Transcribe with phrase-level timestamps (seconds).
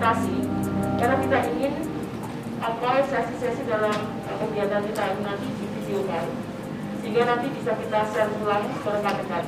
[0.00, 0.36] implementasi
[0.96, 1.72] karena kita ingin
[2.60, 3.92] apa sesi-sesi dalam
[4.24, 6.24] kegiatan kita ini nanti divideokan
[7.04, 9.44] sehingga nanti bisa kita share ulang ke rekan-rekan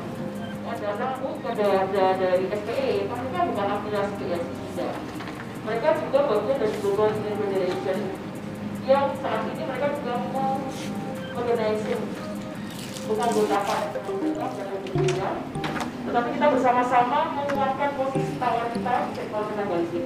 [0.69, 1.69] adalah pada
[2.21, 4.97] dari SPE mereka bukan afiliasi PSI tidak.
[5.63, 7.99] Mereka juga bagian dari Global Student Federation.
[8.83, 10.59] Yang saat ini mereka juga mau
[11.33, 12.03] organizing
[13.09, 13.75] bukan beberapa
[16.03, 20.05] tetapi kita bersama-sama menguatkan posisi tawar kita di sektor tenaga listrik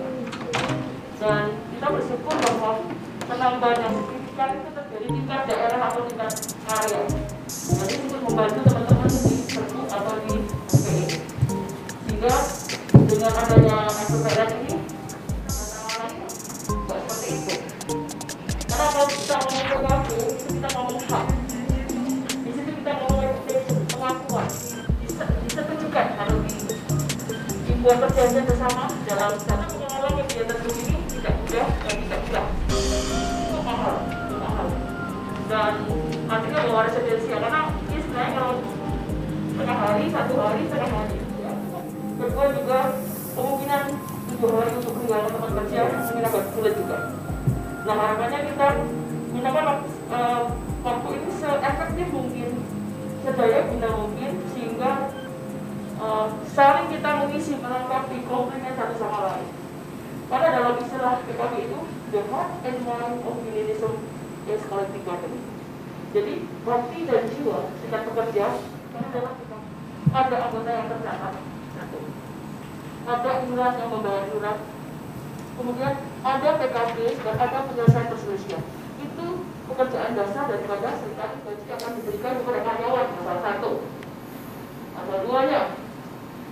[1.16, 2.84] dan kita bersyukur bahwa
[3.24, 6.32] penambahan yang signifikan itu terjadi di tingkat daerah atau tingkat
[6.68, 7.02] area.
[7.48, 10.36] Jadi untuk membantu teman-teman di serbu atau di
[10.68, 11.04] SPE
[12.04, 12.34] sehingga
[13.08, 14.76] dengan adanya SPR ini
[16.76, 17.54] seperti itu.
[18.68, 21.26] Karena kalau kita ngomong PKB itu kita ngomong hak.
[22.44, 24.48] Di situ kita ngomong reputation pengakuan
[25.48, 26.06] disetujukan
[26.44, 26.56] di
[27.66, 29.75] dibuat perjanjian bersama dalam mengelola
[30.36, 32.46] kegiatan begini tidak mudah dan tidak mudah.
[33.48, 34.66] Itu mahal itu mahal.
[35.48, 35.72] Dan
[36.28, 38.54] artinya bahwa residensial karena ini sebenarnya kalau
[39.48, 41.16] setengah hari satu hari setengah hari.
[41.40, 41.52] Ya.
[42.20, 42.78] kedua juga
[43.32, 43.82] kemungkinan
[44.28, 46.98] tujuh hari untuk meninggalkan tempat kerja mungkin agak sulit juga.
[47.88, 48.68] Nah harapannya kita
[49.32, 49.66] gunakan
[50.12, 50.42] uh,
[50.84, 52.48] waktu ini seefektif mungkin
[53.24, 54.90] sedaya guna mungkin sehingga
[55.96, 59.64] uh, saling kita mengisi melengkapi komplement satu sama lain
[60.26, 61.78] karena dalam istilah PKB itu
[62.10, 63.94] the heart and mind of unionism
[64.50, 65.44] is collective bargaining.
[66.14, 68.46] Jadi hati dan jiwa kita pekerja
[68.90, 69.34] karena dalam
[70.16, 71.34] ada anggota yang tercatat
[73.06, 74.58] ada iuran yang membayar iuran
[75.56, 78.62] kemudian ada PKB dan ada penyelesaian perselisihan.
[79.00, 79.26] Itu
[79.72, 83.72] pekerjaan dasar daripada serikat gaji akan diberikan kepada karyawan salah satu.
[84.96, 85.60] Atau duanya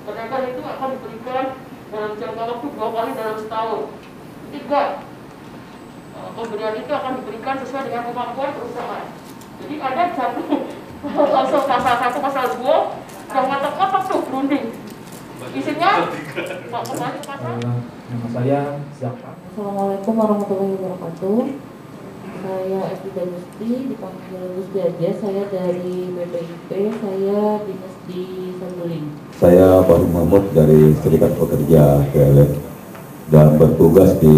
[0.08, 1.44] kenaikan itu akan diberikan
[1.92, 3.82] dalam jangka waktu dua kali dalam setahun.
[4.54, 4.82] Tiga
[6.34, 9.06] pemberian itu akan diberikan sesuai dengan kemampuan perusahaan.
[9.62, 10.42] Jadi ada satu
[11.34, 12.76] pasal pasal satu pasal dua
[13.34, 14.66] yang ngotot-ngotot tuh berunding.
[15.52, 16.08] Isinya
[16.72, 18.60] Pak kembali ke pasal Nama saya
[18.94, 19.28] siapa?
[19.50, 21.73] Assalamualaikum warahmatullahi wabarakatuh.
[22.44, 25.08] Saya Evita Gusti, dipanggil Gusti aja.
[25.16, 29.06] Saya dari BPIP, saya dinas di Saguling.
[29.40, 32.52] Saya Baru Mahmud dari Serikat Pekerja PLN
[33.32, 34.36] dan bertugas di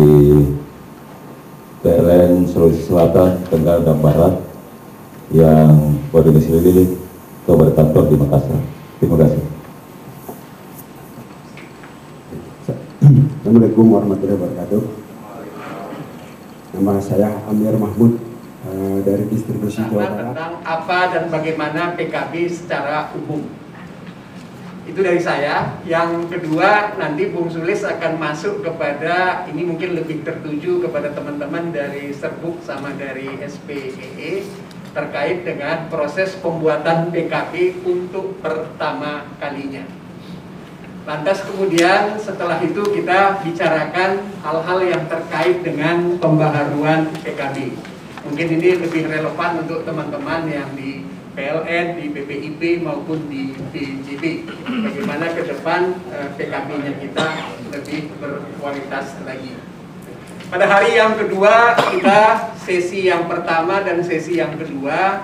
[1.83, 4.39] PLN Sulawesi Selatan, Tenggara dan Barat
[5.34, 6.95] yang berdomisili
[7.43, 8.62] atau berkantor di Makassar.
[9.03, 9.43] Terima kasih.
[13.43, 15.06] Assalamualaikum warahmatullahi wabarakatuh.
[16.77, 18.21] Nama saya Amir Mahmud
[18.69, 20.17] eh, dari distribusi Jawa Barat.
[20.29, 23.49] tentang apa dan bagaimana PKB secara umum.
[24.85, 25.81] Itu dari saya.
[25.89, 32.13] Yang kedua, nanti Bung Sulis akan masuk kepada ini mungkin lebih tertuju kepada teman-teman dari
[32.13, 34.45] Serbuk sama dari SPEE
[34.93, 40.06] terkait dengan proses pembuatan PKB untuk pertama kalinya.
[41.06, 47.78] Lantas kemudian setelah itu kita bicarakan hal-hal yang terkait dengan pembaharuan PKB.
[48.27, 51.06] Mungkin ini lebih relevan untuk teman-teman yang di
[51.39, 54.50] PLN, di BPIP maupun di BJB.
[54.66, 57.27] Bagaimana ke depan eh, PKB-nya kita
[57.71, 59.55] lebih berkualitas lagi.
[60.50, 65.22] Pada hari yang kedua kita sesi yang pertama dan sesi yang kedua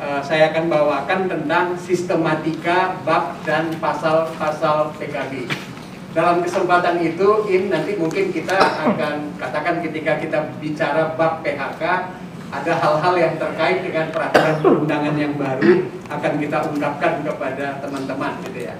[0.00, 5.46] eh, saya akan bawakan tentang sistematika bab dan pasal-pasal PKB.
[6.10, 11.82] Dalam kesempatan itu, in nanti mungkin kita akan katakan ketika kita bicara bab PHK
[12.50, 18.66] ada hal-hal yang terkait dengan peraturan perundangan yang baru akan kita ungkapkan kepada teman-teman gitu
[18.66, 18.74] ya.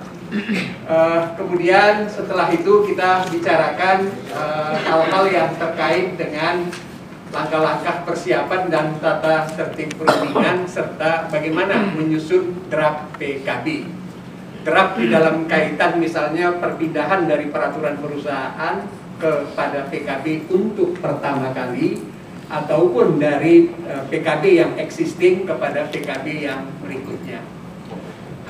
[0.90, 6.66] Eh, kemudian setelah itu kita bicarakan eh, hal-hal yang terkait dengan
[7.30, 13.86] langkah-langkah persiapan dan tata tertib perundingan serta bagaimana menyusun draft PKB.
[14.66, 18.82] Draft di dalam kaitan misalnya perpindahan dari peraturan perusahaan
[19.16, 22.02] kepada PKB untuk pertama kali
[22.50, 27.40] ataupun dari eh, PKB yang existing kepada PKB yang berikutnya.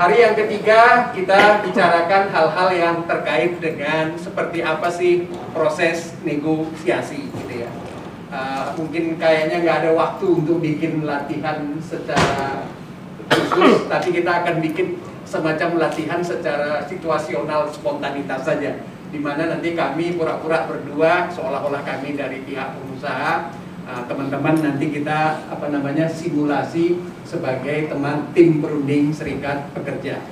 [0.00, 7.68] Hari yang ketiga kita bicarakan hal-hal yang terkait dengan seperti apa sih proses negosiasi gitu
[7.68, 7.70] ya.
[8.30, 12.62] Uh, mungkin kayaknya nggak ada waktu untuk bikin latihan secara
[13.26, 20.14] khusus, tapi kita akan bikin semacam latihan secara situasional spontanitas saja, di mana nanti kami
[20.14, 23.50] pura-pura berdua seolah-olah kami dari pihak pengusaha,
[23.90, 30.22] uh, teman-teman nanti kita apa namanya simulasi sebagai teman tim perunding serikat pekerja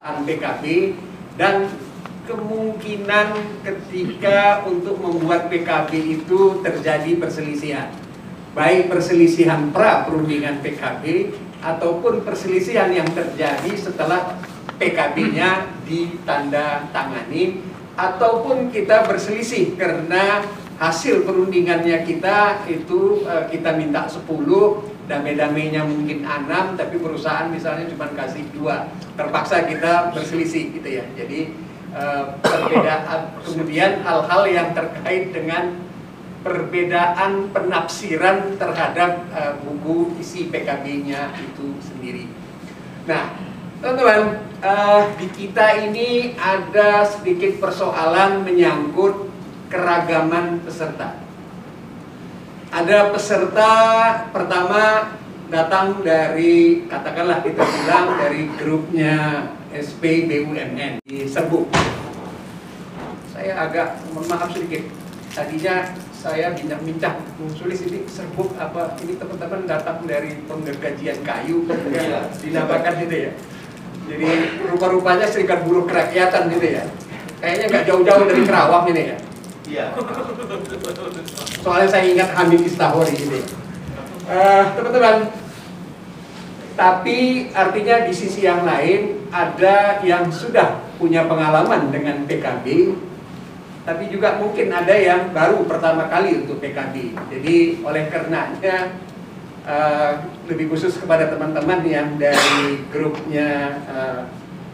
[0.00, 0.94] PKB
[1.36, 1.68] dan
[2.30, 3.34] kemungkinan
[3.66, 7.90] ketika untuk membuat PKB itu terjadi perselisihan.
[8.54, 14.38] Baik perselisihan pra perundingan PKB ataupun perselisihan yang terjadi setelah
[14.78, 17.60] PKB-nya ditanda tangani
[17.98, 20.40] ataupun kita berselisih karena
[20.80, 24.24] hasil perundingannya kita itu eh, kita minta 10
[25.04, 28.88] damai-damainya mungkin 6 tapi perusahaan misalnya cuma kasih dua
[29.18, 31.52] terpaksa kita berselisih gitu ya jadi
[31.94, 35.78] eh, perbedaan kemudian hal-hal yang terkait dengan
[36.40, 42.30] perbedaan penafsiran terhadap eh, buku isi PKB-nya itu sendiri
[43.04, 43.34] nah
[43.80, 49.30] teman-teman eh, di kita ini ada sedikit persoalan menyangkut
[49.70, 51.16] keragaman peserta.
[52.70, 53.72] Ada peserta
[54.30, 55.14] pertama
[55.50, 61.70] datang dari katakanlah kita bilang dari grupnya SP BUMN di Serbuk.
[63.30, 64.82] Saya agak mohon maaf sedikit.
[65.30, 67.16] Tadinya saya bincang-bincang
[67.56, 73.32] sulis ini serbuk apa ini teman-teman datang dari penggergajian kayu ya, dinamakan gitu ya
[74.04, 74.28] jadi
[74.68, 76.84] rupa-rupanya serikat buruh kerakyatan gitu ya
[77.40, 79.16] kayaknya nggak jauh-jauh dari Kerawang ini ya
[79.70, 79.86] Iya.
[81.62, 83.40] soalnya saya ingat Hamid Istahori ini.
[84.26, 85.30] Eh, teman-teman,
[86.74, 92.96] tapi artinya di sisi yang lain ada yang sudah punya pengalaman dengan PKB,
[93.86, 97.16] tapi juga mungkin ada yang baru pertama kali untuk PKB.
[97.30, 98.98] Jadi oleh karenanya
[99.64, 100.12] eh,
[100.50, 104.20] lebih khusus kepada teman-teman yang dari grupnya eh,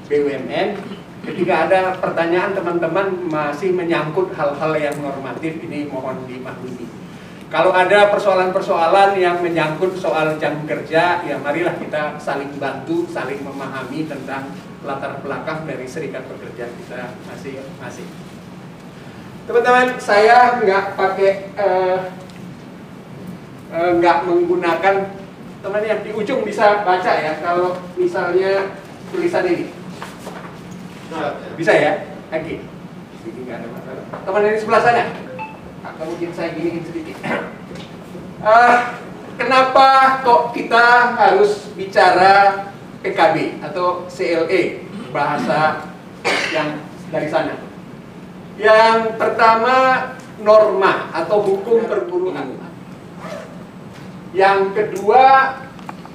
[0.07, 0.97] BUMN
[1.27, 6.87] Ketika ada pertanyaan teman-teman masih menyangkut hal-hal yang normatif ini mohon dimaklumi.
[7.57, 14.05] Kalau ada persoalan-persoalan yang menyangkut soal jam kerja, ya marilah kita saling bantu, saling memahami
[14.05, 14.53] tentang
[14.85, 18.13] latar belakang dari serikat pekerja kita masing-masing.
[19.49, 21.99] Teman-teman, saya nggak pakai eh,
[23.73, 25.17] nggak menggunakan
[25.65, 28.77] teman yang di ujung bisa baca ya kalau misalnya
[29.09, 29.73] tulisan ini.
[31.57, 32.05] Bisa ya?
[32.37, 32.61] Oke.
[33.49, 34.05] Masalah.
[34.29, 35.26] Teman dari sebelah sana.
[35.97, 37.17] Mungkin saya giniin sedikit.
[37.25, 38.77] Eh,
[39.41, 42.69] kenapa kok kita harus bicara
[43.01, 44.85] PKB atau CLE
[45.15, 45.89] bahasa
[46.53, 47.57] yang dari sana?
[48.61, 49.77] Yang pertama
[50.41, 52.61] norma atau hukum perburuan.
[54.37, 55.57] Yang kedua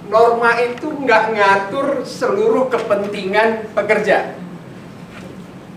[0.05, 4.37] norma itu nggak ngatur seluruh kepentingan pekerja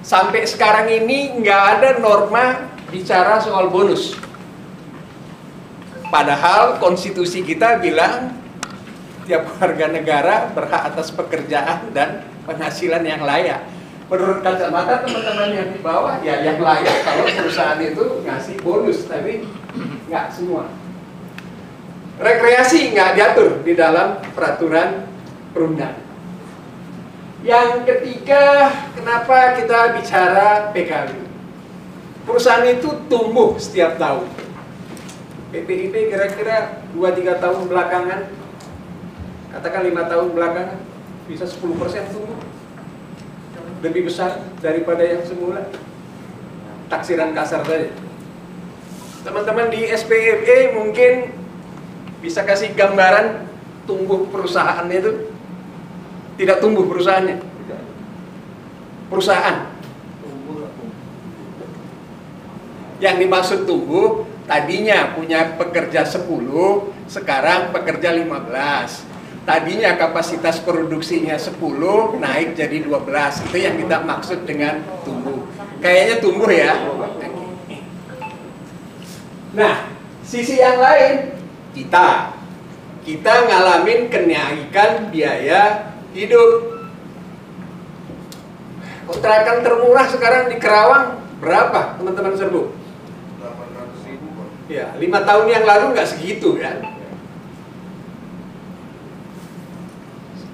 [0.04, 4.14] sampai sekarang ini nggak ada norma bicara soal bonus.
[6.14, 8.38] Padahal konstitusi kita bilang
[9.26, 13.66] tiap warga negara berhak atas pekerjaan dan penghasilan yang layak.
[14.06, 19.42] Menurut kacamata teman-teman yang di bawah ya yang layak kalau perusahaan itu ngasih bonus, tapi
[20.06, 20.70] nggak semua.
[22.22, 25.08] Rekreasi nggak diatur di dalam peraturan
[25.50, 25.98] perundang.
[27.42, 31.23] Yang ketiga, kenapa kita bicara PKB?
[32.24, 34.24] Perusahaan itu tumbuh setiap tahun.
[35.52, 38.20] PPIP kira-kira 2-3 tahun belakangan,
[39.54, 40.78] katakan 5 tahun belakangan,
[41.28, 42.40] bisa 10% tumbuh.
[43.84, 45.68] Lebih besar daripada yang semula.
[46.88, 47.92] Taksiran kasar saja.
[49.24, 51.32] Teman-teman di SPME mungkin
[52.24, 53.44] bisa kasih gambaran
[53.84, 55.28] tumbuh perusahaan itu
[56.40, 57.36] tidak tumbuh perusahaannya.
[59.12, 59.73] Perusahaan.
[63.04, 66.24] Yang dimaksud tumbuh tadinya punya pekerja 10,
[67.04, 69.04] sekarang pekerja 15.
[69.44, 73.44] Tadinya kapasitas produksinya 10, naik jadi 12.
[73.44, 75.44] Itu yang kita maksud dengan tumbuh.
[75.84, 76.72] Kayaknya tumbuh ya.
[79.52, 79.84] Nah,
[80.24, 81.36] sisi yang lain
[81.76, 82.32] kita
[83.04, 86.72] kita ngalamin kenaikan biaya hidup.
[89.04, 92.83] Kontrakan termurah sekarang di Kerawang berapa teman-teman serbu?
[94.64, 94.72] 800 ribu Pak.
[94.72, 96.80] Ya, lima tahun yang lalu nggak segitu kan?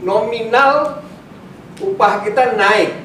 [0.02, 1.04] Nominal
[1.78, 2.96] upah kita naik,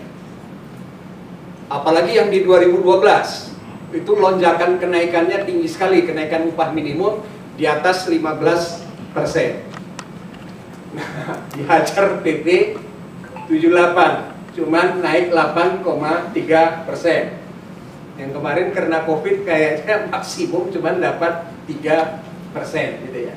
[1.70, 3.54] apalagi yang di 2012
[3.94, 7.22] itu lonjakan kenaikannya tinggi sekali, kenaikan upah minimum
[7.54, 9.62] di atas 15 persen.
[11.54, 12.80] Dihajar PP
[13.46, 17.45] 78, cuman naik 8,3 persen.
[18.16, 21.34] Yang kemarin karena COVID kayaknya maksimum cuman dapat
[21.68, 23.36] 3 persen gitu ya.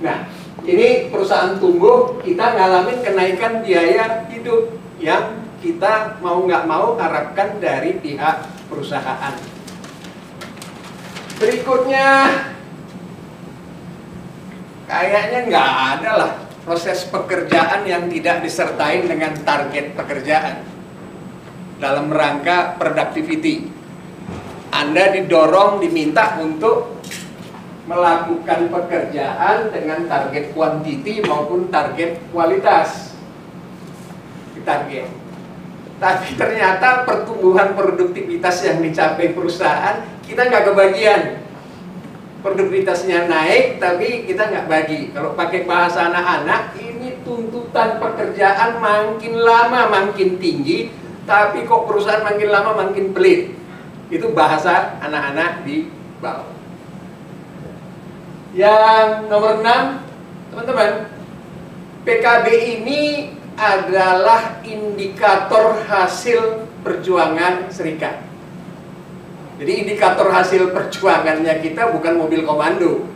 [0.00, 0.28] Nah,
[0.64, 7.96] ini perusahaan tumbuh, kita ngalamin kenaikan biaya hidup yang kita mau nggak mau harapkan dari
[8.00, 9.36] pihak perusahaan.
[11.36, 12.08] Berikutnya,
[14.88, 16.32] kayaknya nggak ada lah
[16.64, 20.64] proses pekerjaan yang tidak disertai dengan target pekerjaan
[21.78, 23.75] dalam rangka productivity.
[24.70, 26.96] Anda didorong, diminta untuk
[27.86, 33.14] melakukan pekerjaan dengan target kuantiti maupun target kualitas.
[34.66, 35.06] Target.
[36.02, 41.22] Tapi ternyata pertumbuhan produktivitas yang dicapai perusahaan kita nggak kebagian.
[42.42, 45.10] Produktivitasnya naik, tapi kita nggak bagi.
[45.14, 50.90] Kalau pakai bahasa anak-anak, ini tuntutan pekerjaan makin lama makin tinggi,
[51.26, 53.54] tapi kok perusahaan makin lama makin pelit.
[54.06, 55.90] Itu bahasa anak-anak di
[56.22, 56.54] bawah.
[58.56, 60.92] Yang nomor 6, teman-teman,
[62.06, 62.46] PKB
[62.80, 63.02] ini
[63.56, 68.22] adalah indikator hasil perjuangan serikat.
[69.56, 73.08] Jadi indikator hasil perjuangannya kita bukan mobil komando.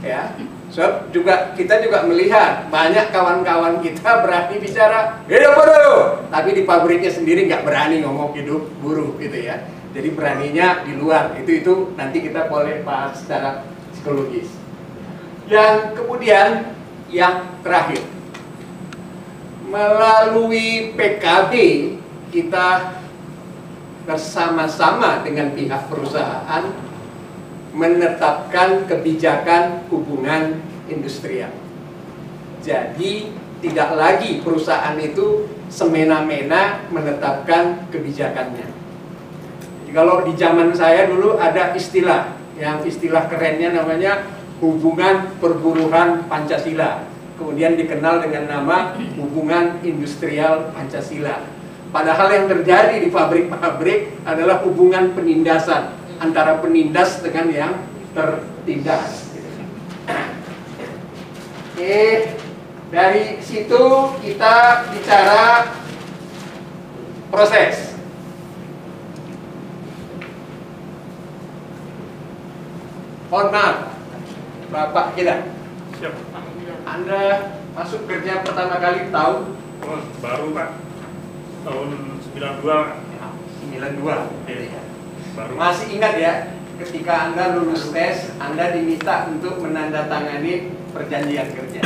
[0.00, 0.32] Ya.
[0.76, 7.08] So, juga kita juga melihat banyak kawan-kawan kita berani bicara hidup buruh, tapi di pabriknya
[7.08, 9.64] sendiri nggak berani ngomong hidup buruh gitu ya.
[9.96, 11.32] Jadi beraninya di luar.
[11.40, 14.52] Itu itu nanti kita boleh bahas secara psikologis.
[15.48, 16.76] Yang kemudian
[17.08, 18.04] yang terakhir
[19.72, 21.52] melalui PKB
[22.36, 23.00] kita
[24.04, 26.68] bersama-sama dengan pihak perusahaan
[27.76, 31.52] menetapkan kebijakan hubungan industrial.
[32.64, 38.64] Jadi tidak lagi perusahaan itu semena-mena menetapkan kebijakannya.
[39.84, 44.24] Jadi, kalau di zaman saya dulu ada istilah yang istilah kerennya namanya
[44.64, 47.04] hubungan perburuhan Pancasila
[47.36, 51.44] kemudian dikenal dengan nama hubungan industrial Pancasila.
[51.92, 57.74] Padahal yang terjadi di pabrik-pabrik adalah hubungan penindasan antara penindas dengan yang
[58.16, 59.28] tertindas.
[61.76, 62.32] Oke,
[62.88, 63.82] dari situ
[64.24, 64.54] kita
[64.94, 65.70] bicara
[67.28, 67.92] proses.
[73.26, 73.76] Mohon maaf,
[74.72, 75.44] Bapak kita.
[76.00, 76.14] Siap.
[76.86, 80.68] Anda masuk kerja pertama kali tahun Oh, baru Pak.
[81.68, 81.88] Tahun
[82.32, 82.96] 92 Pak.
[83.60, 84.24] 92.
[84.48, 84.80] Iya.
[85.36, 85.52] Baru.
[85.60, 86.32] Masih ingat ya,
[86.80, 91.84] ketika Anda lulus tes, Anda diminta untuk menandatangani perjanjian kerja.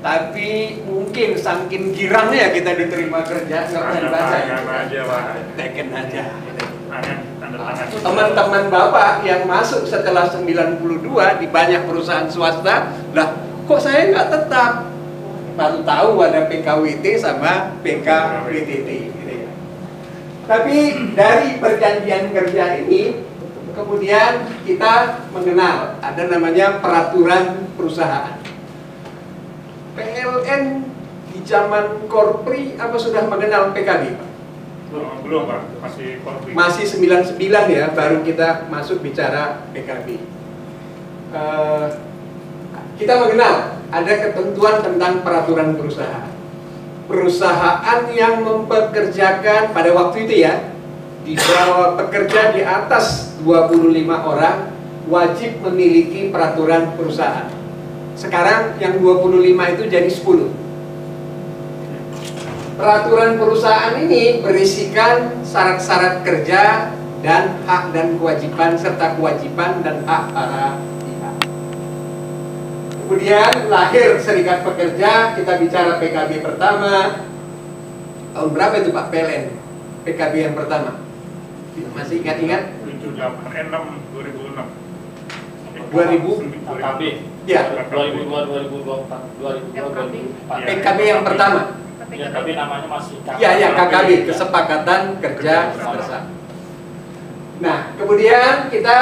[0.00, 5.20] Tapi mungkin saking girangnya kita diterima kerja, ngerti Tanda baca.
[5.60, 6.24] Teken aja.
[8.00, 10.80] Teman-teman Bapak yang masuk setelah 92
[11.42, 13.28] di banyak perusahaan swasta, lah
[13.68, 14.88] kok saya nggak tetap?
[15.56, 19.05] Baru tahu ada PKWT sama PKWTT.
[20.46, 20.76] Tapi
[21.18, 23.18] dari perjanjian kerja ini,
[23.74, 28.38] kemudian kita mengenal ada namanya peraturan perusahaan.
[29.98, 30.62] PLN
[31.34, 34.02] di zaman Korpri apa sudah mengenal PKB?
[34.14, 34.28] Pak?
[34.94, 36.54] Oh, belum Pak, masih konflik.
[36.54, 36.84] Masih
[37.34, 40.22] 99 ya, baru kita masuk bicara PKB.
[41.34, 41.86] Eh,
[43.02, 46.35] kita mengenal ada ketentuan tentang peraturan perusahaan.
[47.06, 50.74] Perusahaan yang mempekerjakan pada waktu itu ya,
[51.22, 54.74] di bawah pekerja di atas 25 orang
[55.06, 57.46] wajib memiliki peraturan perusahaan.
[58.18, 60.50] Sekarang yang 25 itu jadi 10.
[62.76, 66.92] Peraturan perusahaan ini berisikan syarat-syarat kerja
[67.24, 70.76] dan hak dan kewajiban serta kewajiban dan hak para.
[73.06, 77.22] Kemudian lahir Serikat Pekerja, kita bicara PKB pertama.
[78.34, 79.54] Tahun berapa itu Pak PLN?
[80.02, 80.98] PKB yang pertama.
[81.94, 82.74] Masih ingat-ingat?
[82.82, 84.58] 786 2006.
[85.86, 86.50] 2000?
[86.66, 87.00] KKB
[87.46, 88.26] Ya, 2002
[88.74, 89.86] 2024 2002
[90.50, 91.78] 2004 PKB yang pertama.
[92.10, 96.26] ya tapi namanya masih KKB Ya, ya KKB, kesepakatan kerja bersama.
[97.62, 98.98] Nah, kemudian kita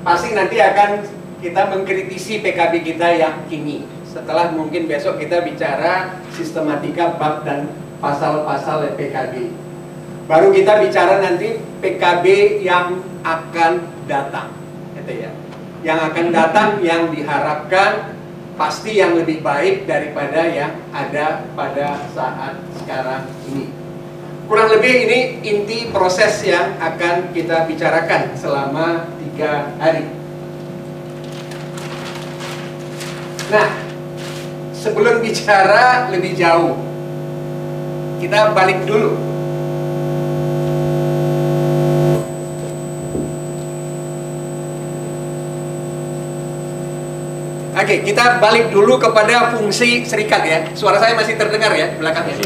[0.00, 3.82] pasti nanti akan kita mengkritisi PKB kita yang kini.
[4.06, 7.66] Setelah mungkin besok kita bicara sistematika bab dan
[7.98, 9.50] pasal-pasal PKB.
[10.30, 12.26] Baru kita bicara nanti PKB
[12.62, 14.54] yang akan datang.
[14.94, 15.30] Gitu ya.
[15.82, 18.14] Yang akan datang yang diharapkan
[18.54, 23.66] pasti yang lebih baik daripada yang ada pada saat sekarang ini.
[24.46, 30.21] Kurang lebih ini inti proses yang akan kita bicarakan selama tiga hari.
[33.52, 33.68] Nah,
[34.72, 36.72] sebelum bicara lebih jauh,
[38.16, 39.12] kita balik dulu.
[47.76, 50.58] Oke, kita balik dulu kepada fungsi serikat ya.
[50.72, 52.40] Suara saya masih terdengar ya belakangnya.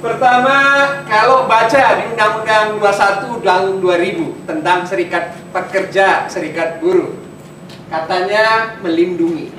[0.00, 0.58] Pertama,
[1.04, 7.21] kalau baca di Undang-Undang 21 tahun 2000 tentang serikat pekerja, serikat buruh,
[7.92, 9.52] katanya melindungi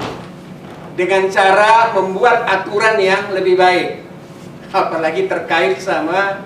[0.97, 4.01] dengan cara membuat aturan yang lebih baik,
[4.73, 6.41] apalagi terkait sama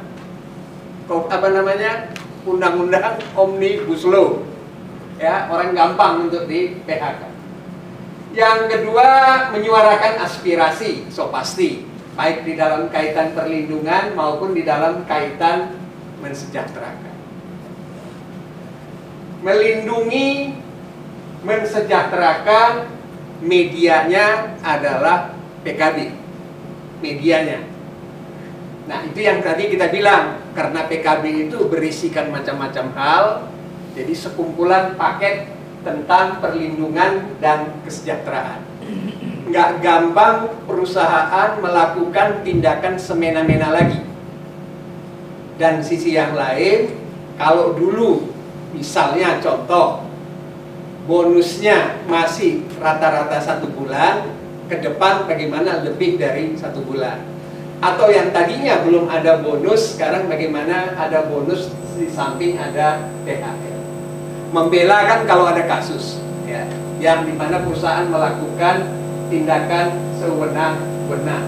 [1.08, 2.12] apa namanya
[2.44, 4.44] Undang-Undang Omnibus Law,
[5.16, 7.24] ya orang gampang untuk di PHK.
[8.36, 9.08] Yang kedua,
[9.56, 11.88] menyuarakan aspirasi, so pasti
[12.20, 15.80] baik di dalam kaitan perlindungan maupun di dalam kaitan
[16.20, 17.16] mensejahterakan.
[19.48, 20.60] Melindungi,
[21.48, 22.92] mensejahterakan,
[23.40, 25.32] medianya adalah
[25.64, 26.12] PKB.
[27.00, 27.64] Medianya.
[28.92, 33.24] Nah, itu yang tadi kita bilang, karena PKB itu berisikan macam-macam hal,
[33.96, 35.48] jadi sekumpulan paket
[35.88, 38.68] tentang perlindungan dan kesejahteraan
[39.48, 44.04] nggak gampang perusahaan melakukan tindakan semena-mena lagi.
[45.58, 46.94] Dan sisi yang lain,
[47.40, 48.28] kalau dulu
[48.76, 50.06] misalnya contoh
[51.08, 54.28] bonusnya masih rata-rata satu bulan,
[54.68, 57.24] ke depan bagaimana lebih dari satu bulan.
[57.80, 63.76] Atau yang tadinya belum ada bonus, sekarang bagaimana ada bonus di samping ada THR.
[64.52, 66.68] Membela kan kalau ada kasus, ya,
[67.00, 68.92] yang di mana perusahaan melakukan
[69.32, 71.46] tindakan sewenang-wenang.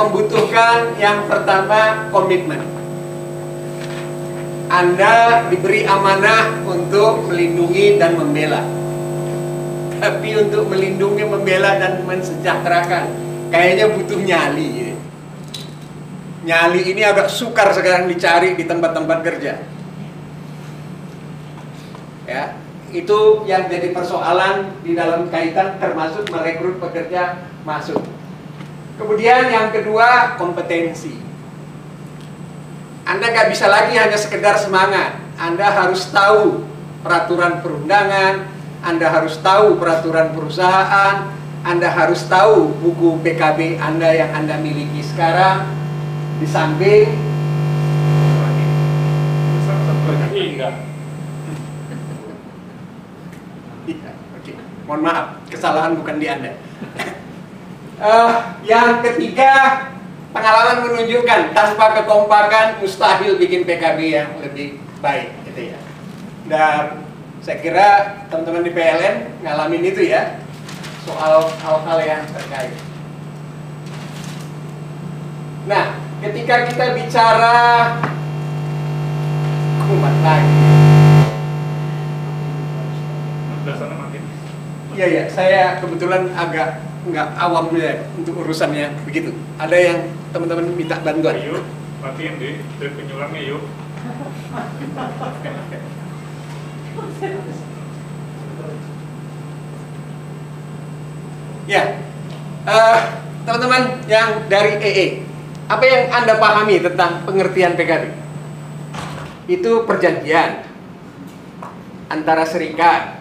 [0.00, 2.60] Membutuhkan yang pertama komitmen.
[4.70, 8.64] Anda diberi amanah untuk melindungi dan membela.
[10.02, 13.04] Tapi untuk melindungi, membela dan mensejahterakan,
[13.54, 14.68] kayaknya butuh nyali.
[14.74, 14.94] ya.
[16.44, 19.74] Nyali ini agak sukar sekarang dicari di tempat-tempat kerja
[22.24, 22.56] ya
[22.94, 28.00] itu yang jadi persoalan di dalam kaitan termasuk merekrut pekerja masuk
[29.04, 31.24] kemudian yang kedua kompetensi
[33.04, 36.64] anda nggak bisa lagi hanya sekedar semangat Anda harus tahu
[37.04, 38.48] peraturan perundangan
[38.80, 41.28] Anda harus tahu peraturan perusahaan
[41.68, 45.68] Anda harus tahu buku PKB Anda yang Anda miliki sekarang
[46.40, 47.12] di samping.
[50.34, 50.70] Iya.
[54.84, 56.52] Mohon maaf, kesalahan bukan di Anda.
[57.94, 58.32] Eh,
[58.66, 59.86] yang ketiga,
[60.34, 65.78] pengalaman menunjukkan tanpa kekompakan mustahil bikin PKB yang lebih baik, gitu ya.
[66.50, 67.06] Dan
[67.38, 67.88] saya kira
[68.26, 70.42] teman-teman di PLN ngalamin itu ya,
[71.06, 72.74] soal hal-hal yang terkait.
[75.70, 77.56] Nah, ketika kita bicara
[79.86, 80.56] kumat lagi.
[84.94, 89.32] Iya ya, saya kebetulan agak nggak awam ya untuk urusannya begitu.
[89.60, 89.98] Ada yang
[90.32, 91.36] teman-teman minta bantuan.
[91.40, 91.62] Yuk,
[92.00, 93.62] latihan deh, dan penyulangnya yuk.
[101.64, 101.96] Ya,
[102.64, 103.00] Eh,
[103.44, 105.20] teman-teman yang dari EE,
[105.68, 108.08] apa yang anda pahami tentang pengertian PKB?
[109.52, 110.64] Itu perjanjian
[112.08, 113.20] antara serikat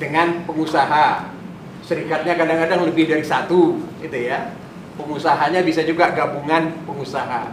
[0.00, 1.33] dengan pengusaha.
[1.84, 4.56] Serikatnya kadang-kadang lebih dari satu, gitu ya.
[4.96, 7.52] Pengusahanya bisa juga gabungan pengusaha.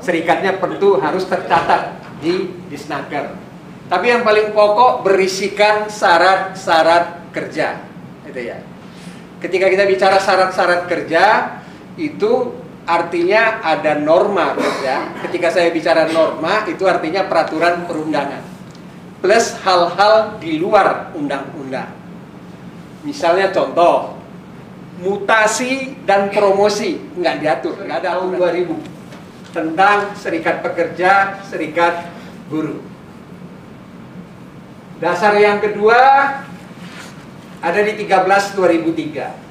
[0.00, 3.36] Serikatnya tentu harus tercatat di Disnaker.
[3.86, 7.84] Tapi yang paling pokok berisikan syarat-syarat kerja,
[8.24, 8.58] gitu ya.
[9.36, 11.24] Ketika kita bicara syarat-syarat kerja,
[12.00, 12.56] itu
[12.88, 15.20] artinya ada norma kerja.
[15.28, 18.40] Ketika saya bicara norma, itu artinya peraturan perundangan.
[19.20, 22.05] Plus hal-hal di luar undang-undang.
[23.06, 24.18] Misalnya contoh,
[24.98, 32.10] mutasi dan promosi nggak diatur, nggak ada tahun 2000 tentang serikat pekerja, serikat
[32.50, 32.82] buruh.
[34.98, 36.02] Dasar yang kedua
[37.62, 39.46] ada di 13 2003.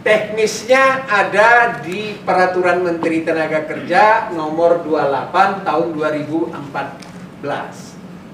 [0.00, 6.56] Teknisnya ada di Peraturan Menteri Tenaga Kerja nomor 28 tahun 2014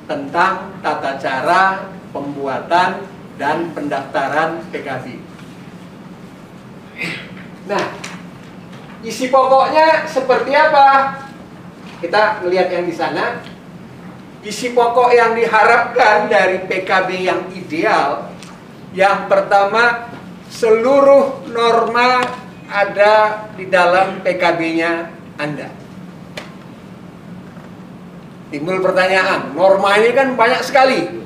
[0.07, 5.21] tentang tata cara pembuatan dan pendaftaran PKB.
[7.69, 7.85] Nah,
[9.05, 11.21] isi pokoknya seperti apa?
[12.01, 13.41] Kita melihat yang di sana.
[14.47, 18.31] Isi pokok yang diharapkan dari PKB yang ideal,
[18.95, 20.07] yang pertama
[20.47, 22.23] seluruh norma
[22.71, 25.67] ada di dalam PKB-nya Anda.
[28.55, 31.26] Timbul pertanyaan, norma ini kan banyak sekali.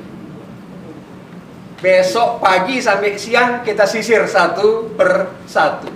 [1.80, 5.88] Besok pagi sampai siang kita sisir satu per satu.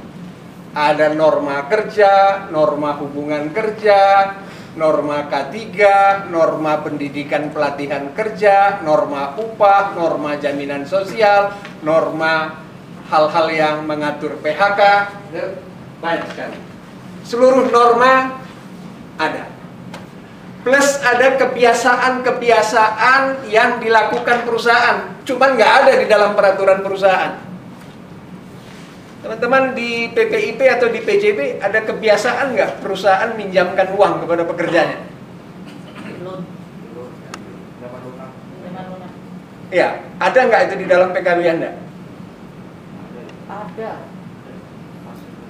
[0.73, 4.33] Ada norma kerja, norma hubungan kerja,
[4.81, 5.61] norma K3,
[6.33, 11.53] norma pendidikan pelatihan kerja, norma upah, norma jaminan sosial,
[11.85, 12.64] norma
[13.12, 14.81] hal-hal yang mengatur PHK,
[16.01, 16.59] banyak sekali.
[17.29, 18.44] Seluruh norma
[21.05, 27.37] ada kebiasaan-kebiasaan yang dilakukan perusahaan, cuman nggak ada di dalam peraturan perusahaan.
[29.21, 34.99] Teman-teman di PPIP atau di PJB ada kebiasaan nggak perusahaan minjamkan uang kepada pekerjanya?
[39.73, 41.71] Ya, ada nggak itu di dalam PKB Anda?
[43.49, 43.90] Ada.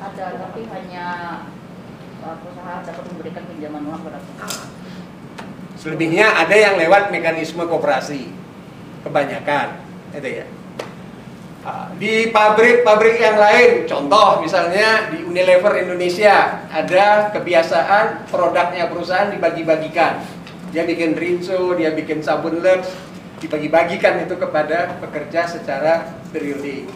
[0.05, 1.07] Ada, tapi hanya
[2.23, 4.71] uh, perusahaan dapat memberikan pinjaman uang pada perusahaan.
[5.85, 8.33] Selebihnya ada yang lewat mekanisme koperasi,
[9.05, 9.85] kebanyakan,
[10.17, 10.47] itu ya.
[11.61, 20.25] Ah, Di pabrik-pabrik yang lain, contoh misalnya di Unilever Indonesia ada kebiasaan produknya perusahaan dibagi-bagikan.
[20.73, 22.89] Dia bikin rinso, dia bikin sabun Lux,
[23.45, 26.89] dibagi-bagikan itu kepada pekerja secara periode.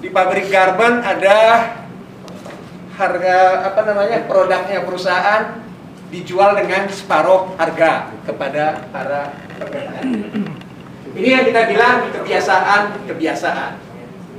[0.00, 1.68] Di pabrik garment ada
[2.96, 3.36] harga
[3.68, 5.68] apa namanya produknya perusahaan
[6.10, 10.02] dijual dengan separuh harga kepada para pekerja.
[11.14, 13.88] Ini yang kita bilang kebiasaan-kebiasaan.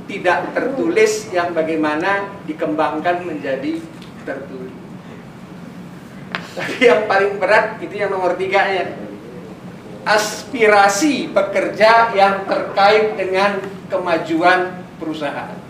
[0.02, 3.80] Tidak tertulis yang bagaimana dikembangkan menjadi
[4.28, 4.74] tertulis.
[6.52, 8.92] Tapi yang paling berat itu yang nomor tiga ya.
[10.04, 15.61] Aspirasi pekerja yang terkait dengan kemajuan perusahaan.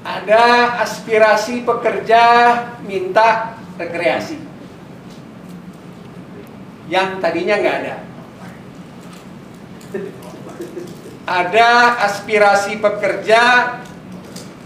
[0.00, 2.22] Ada aspirasi pekerja
[2.80, 4.40] minta rekreasi.
[6.88, 7.96] Yang tadinya nggak ada.
[11.28, 11.68] Ada
[12.10, 13.42] aspirasi pekerja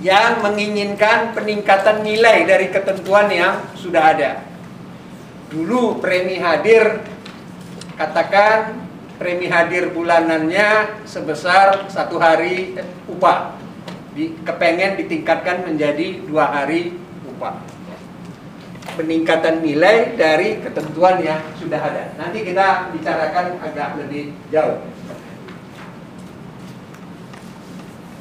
[0.01, 4.33] yang menginginkan peningkatan nilai dari ketentuan yang sudah ada.
[5.51, 7.05] Dulu premi hadir,
[7.97, 8.85] katakan
[9.17, 12.77] premi hadir bulanannya sebesar satu hari
[13.09, 13.64] upah.
[14.15, 16.95] Di, kepengen ditingkatkan menjadi dua hari
[17.35, 17.59] upah.
[18.95, 22.15] Peningkatan nilai dari ketentuan yang sudah ada.
[22.15, 24.79] Nanti kita bicarakan agak lebih jauh.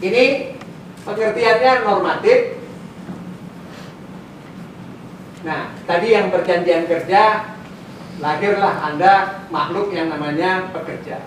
[0.01, 0.23] Ini
[1.05, 2.57] pengertiannya normatif.
[5.45, 7.53] Nah, tadi yang perjanjian kerja
[8.17, 11.21] lahirlah Anda makhluk yang namanya pekerja.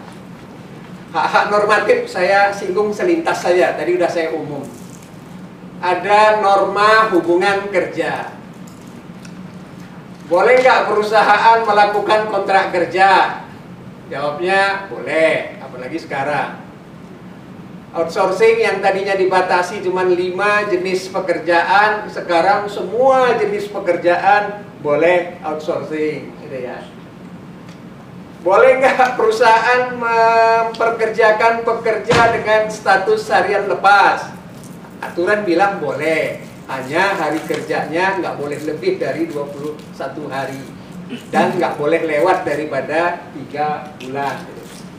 [1.16, 4.60] Hak-hak normatif saya singgung selintas saja, tadi udah saya umum.
[5.80, 8.36] Ada norma hubungan kerja.
[10.28, 13.40] Boleh nggak perusahaan melakukan kontrak kerja?
[14.12, 16.60] Jawabnya boleh, apalagi sekarang.
[17.96, 26.58] Outsourcing yang tadinya dibatasi cuma lima jenis pekerjaan, sekarang semua jenis pekerjaan boleh outsourcing, gitu
[26.60, 26.76] ya.
[28.46, 34.22] Boleh nggak perusahaan memperkerjakan pekerja dengan status harian lepas?
[35.02, 39.82] Aturan bilang boleh, hanya hari kerjanya nggak boleh lebih dari 21
[40.30, 40.62] hari
[41.34, 44.38] dan nggak boleh lewat daripada tiga bulan.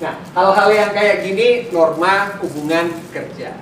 [0.03, 3.55] Nah, hal-hal yang kayak gini norma hubungan kerja.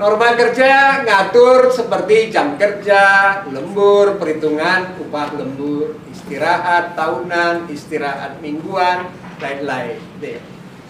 [0.00, 10.00] Norma kerja ngatur seperti jam kerja, lembur, perhitungan upah lembur, istirahat tahunan, istirahat mingguan, lain-lain.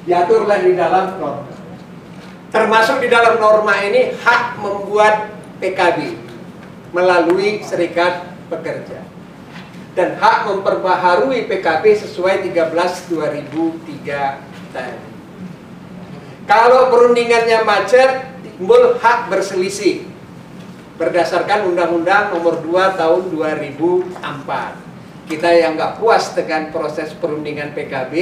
[0.07, 1.51] Diaturlah di dalam norma.
[2.55, 6.15] Termasuk di dalam norma ini hak membuat PKB
[6.95, 9.03] melalui serikat pekerja
[9.99, 15.11] dan hak memperbaharui PKB sesuai 13 2003 tadi.
[16.47, 20.05] Kalau perundingannya macet, timbul hak berselisih.
[21.01, 24.21] berdasarkan Undang-Undang Nomor 2 Tahun 2004.
[25.33, 28.13] Kita yang nggak puas dengan proses perundingan PKB,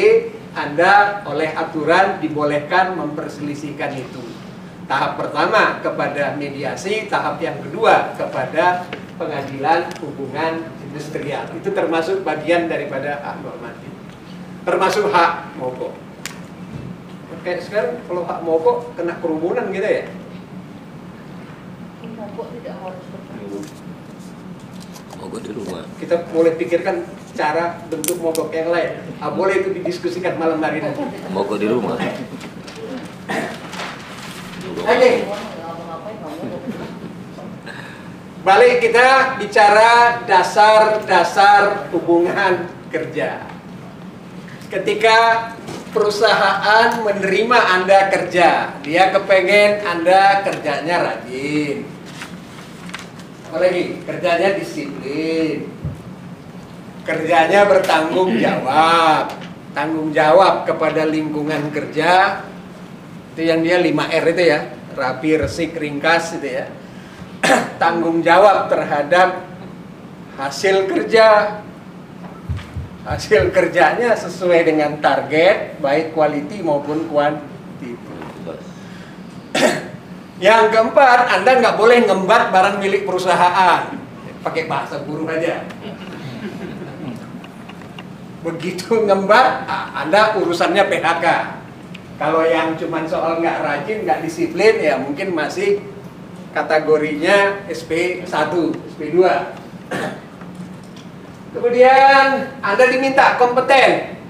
[0.54, 4.22] Anda oleh aturan dibolehkan memperselisihkan itu.
[4.86, 8.86] Tahap pertama kepada mediasi, tahap yang kedua kepada
[9.18, 11.50] pengadilan hubungan industrial.
[11.58, 13.90] Itu termasuk bagian daripada hak normatif.
[14.62, 15.98] Termasuk hak mogok.
[17.42, 20.06] Kayak sekarang kalau hak mogok kena kerumunan gitu ya.
[22.18, 23.04] Mogok tidak harus.
[25.18, 25.82] Mogok di rumah.
[26.02, 27.06] Kita boleh pikirkan
[27.38, 28.98] cara bentuk mogok yang lain.
[29.22, 30.98] Ah, boleh itu didiskusikan malam hari nanti.
[31.30, 31.94] Mogok di rumah.
[34.88, 35.10] Oke,
[38.40, 43.44] balik kita bicara dasar-dasar hubungan kerja.
[44.72, 45.50] Ketika
[45.92, 51.97] perusahaan menerima Anda kerja, dia kepengen Anda kerjanya rajin.
[53.48, 55.64] Apalagi kerjanya disiplin.
[57.08, 59.32] Kerjanya bertanggung jawab.
[59.72, 62.44] Tanggung jawab kepada lingkungan kerja.
[63.32, 64.60] Itu yang dia 5R itu ya.
[64.92, 66.68] Rapi, resik, ringkas itu ya.
[67.82, 69.48] Tanggung jawab terhadap
[70.36, 71.56] hasil kerja.
[73.08, 77.47] Hasil kerjanya sesuai dengan target, baik quality maupun quantity.
[80.38, 83.90] Yang keempat, Anda nggak boleh ngembat barang milik perusahaan.
[84.46, 85.66] Pakai bahasa buruh aja.
[88.46, 89.66] Begitu ngembat,
[89.98, 91.26] Anda urusannya PHK.
[92.22, 95.82] Kalau yang cuman soal nggak rajin, nggak disiplin, ya mungkin masih
[96.54, 98.30] kategorinya SP1,
[98.94, 99.18] SP2.
[101.50, 102.26] Kemudian
[102.62, 104.22] Anda diminta kompeten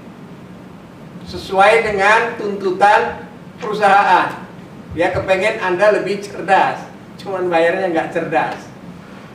[1.29, 3.29] sesuai dengan tuntutan
[3.61, 4.48] perusahaan.
[4.97, 6.81] Dia kepengen Anda lebih cerdas,
[7.21, 8.69] cuman bayarnya nggak cerdas.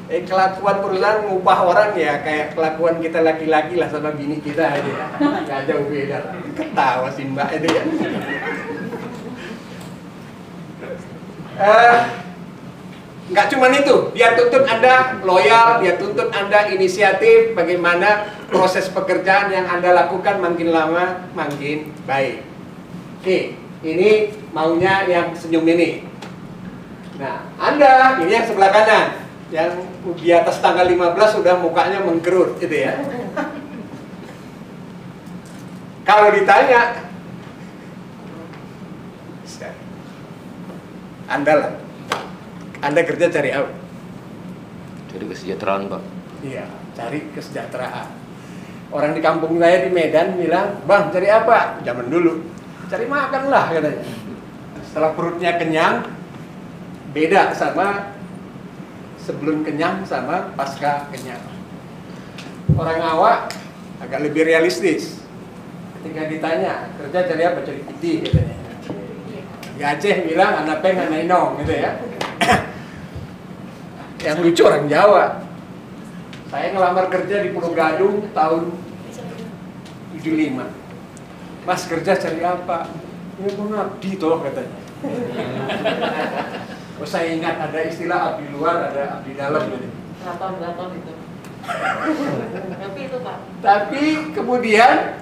[0.04, 4.84] Eh, kelakuan perusahaan ngubah orang ya kayak kelakuan kita laki-laki lah sama bini kita aja
[4.84, 5.06] ya.
[5.16, 6.18] Nggak jauh beda.
[6.52, 7.82] Ketawa sih mbak itu ya.
[11.54, 11.98] Eh,
[13.32, 19.64] nggak cuman itu, dia tuntut Anda loyal, dia tuntut Anda inisiatif, bagaimana proses pekerjaan yang
[19.70, 22.44] Anda lakukan makin lama makin baik.
[23.22, 26.08] Oke, ini maunya yang senyum ini.
[27.20, 29.20] Nah, Anda ini yang sebelah kanan,
[29.52, 29.70] yang
[30.18, 32.98] di atas tanggal 15 sudah mukanya mengkerut gitu ya.
[36.08, 37.04] Kalau ditanya,
[41.24, 41.72] Anda lah,
[42.84, 43.72] Anda kerja cari apa?
[45.08, 46.02] Jadi kesejahteraan pak.
[46.44, 48.08] Iya, cari kesejahteraan.
[48.92, 51.80] Orang di kampung saya di Medan bilang, bang cari apa?
[51.80, 52.44] Zaman dulu,
[52.88, 54.04] cari makan lah katanya.
[54.84, 55.96] Setelah perutnya kenyang,
[57.10, 58.14] beda sama
[59.18, 61.40] sebelum kenyang sama pasca kenyang.
[62.76, 63.52] Orang awak
[64.02, 65.22] agak lebih realistis.
[66.00, 67.58] Ketika ditanya, kerja cari apa?
[67.64, 68.56] Cari putih katanya.
[69.74, 71.90] Di Aceh bilang anak peng anak inong gitu ya.
[74.24, 75.24] Yang lucu orang Jawa.
[76.52, 78.70] Saya ngelamar kerja di Pulau Gadung tahun
[80.22, 80.83] 75.
[81.64, 82.92] Mas kerja cari apa?
[83.40, 84.78] Ya mau ngabdi toh katanya.
[86.94, 89.90] Oh, saya ingat ada istilah abdi luar, ada abdi dalam gitu.
[90.22, 91.12] Gaton-gaton itu.
[92.86, 93.36] Tapi itu Pak.
[93.58, 95.18] Tapi kemudian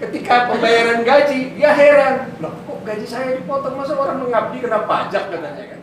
[0.00, 2.32] ketika pembayaran gaji, dia heran.
[2.40, 3.76] Loh, kok gaji saya dipotong?
[3.76, 5.80] Masa orang mengabdi kena pajak katanya kan?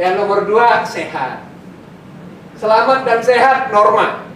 [0.00, 1.44] Yang nomor dua, sehat.
[2.56, 4.29] Selamat dan sehat norma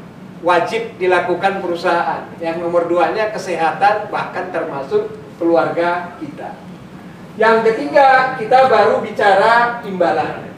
[0.44, 2.28] wajib dilakukan perusahaan.
[2.38, 5.08] Yang nomor duanya kesehatan bahkan termasuk
[5.40, 6.54] keluarga kita.
[7.34, 10.54] Yang ketiga kita baru bicara imbalan.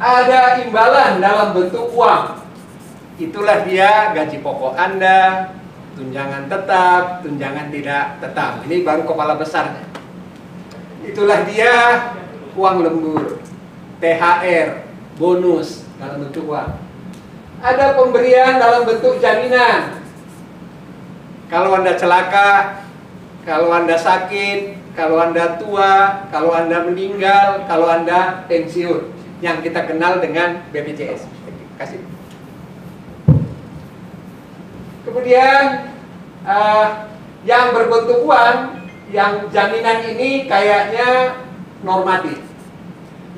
[0.00, 2.40] Ada imbalan dalam bentuk uang.
[3.16, 5.52] Itulah dia gaji pokok Anda,
[5.96, 8.64] tunjangan tetap, tunjangan tidak tetap.
[8.68, 9.84] Ini baru kepala besarnya.
[11.00, 11.72] Itulah dia
[12.56, 13.40] uang lembur,
[14.00, 14.84] THR,
[15.16, 16.85] bonus dalam bentuk uang.
[17.64, 19.96] Ada pemberian dalam bentuk jaminan.
[21.48, 22.82] Kalau Anda celaka,
[23.48, 29.08] kalau Anda sakit, kalau Anda tua, kalau Anda meninggal, kalau Anda pensiun,
[29.40, 31.28] yang kita kenal dengan BPJS.
[31.76, 32.00] Kasih.
[35.06, 35.92] Kemudian
[36.42, 37.08] uh,
[37.46, 41.40] yang berbentuk uang, yang jaminan ini kayaknya
[41.86, 42.42] normatif.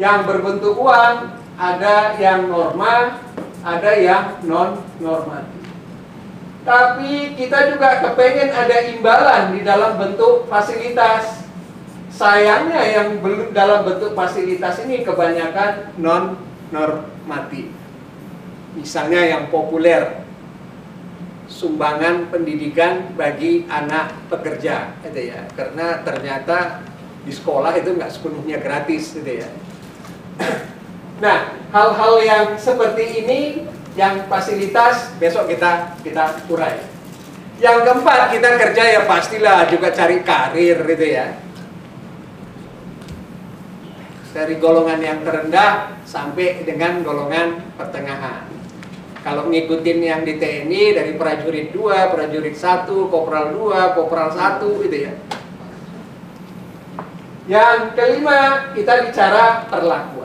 [0.01, 1.29] Yang berbentuk uang
[1.59, 3.21] ada yang norma,
[3.69, 5.61] ada yang non normatif.
[6.65, 11.45] Tapi kita juga kepengen ada imbalan di dalam bentuk fasilitas.
[12.09, 16.41] Sayangnya yang belum dalam bentuk fasilitas ini kebanyakan non
[16.73, 17.73] normatif.
[18.77, 20.25] Misalnya yang populer,
[21.49, 25.49] sumbangan pendidikan bagi anak pekerja, gitu ya.
[25.57, 26.85] Karena ternyata
[27.25, 29.49] di sekolah itu nggak sepenuhnya gratis, gitu ya.
[31.19, 31.39] Nah,
[31.75, 33.41] hal-hal yang seperti ini,
[33.99, 36.79] yang fasilitas besok kita kita urai.
[37.59, 41.49] Yang keempat, kita kerja ya pastilah juga cari karir, gitu ya
[44.39, 48.47] dari golongan yang terendah sampai dengan golongan pertengahan.
[49.25, 54.99] Kalau ngikutin yang di TNI dari prajurit 2, prajurit 1, kopral 2, kopral 1 gitu
[55.11, 55.13] ya.
[57.49, 60.18] Yang kelima, kita bicara perlakuan.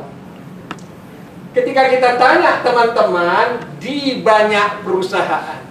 [1.54, 5.62] Ketika kita tanya teman-teman di banyak perusahaan,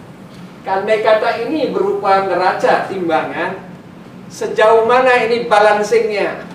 [0.62, 3.59] kandai kata ini berupa neraca timbangan,
[4.31, 6.53] sejauh mana ini balancingnya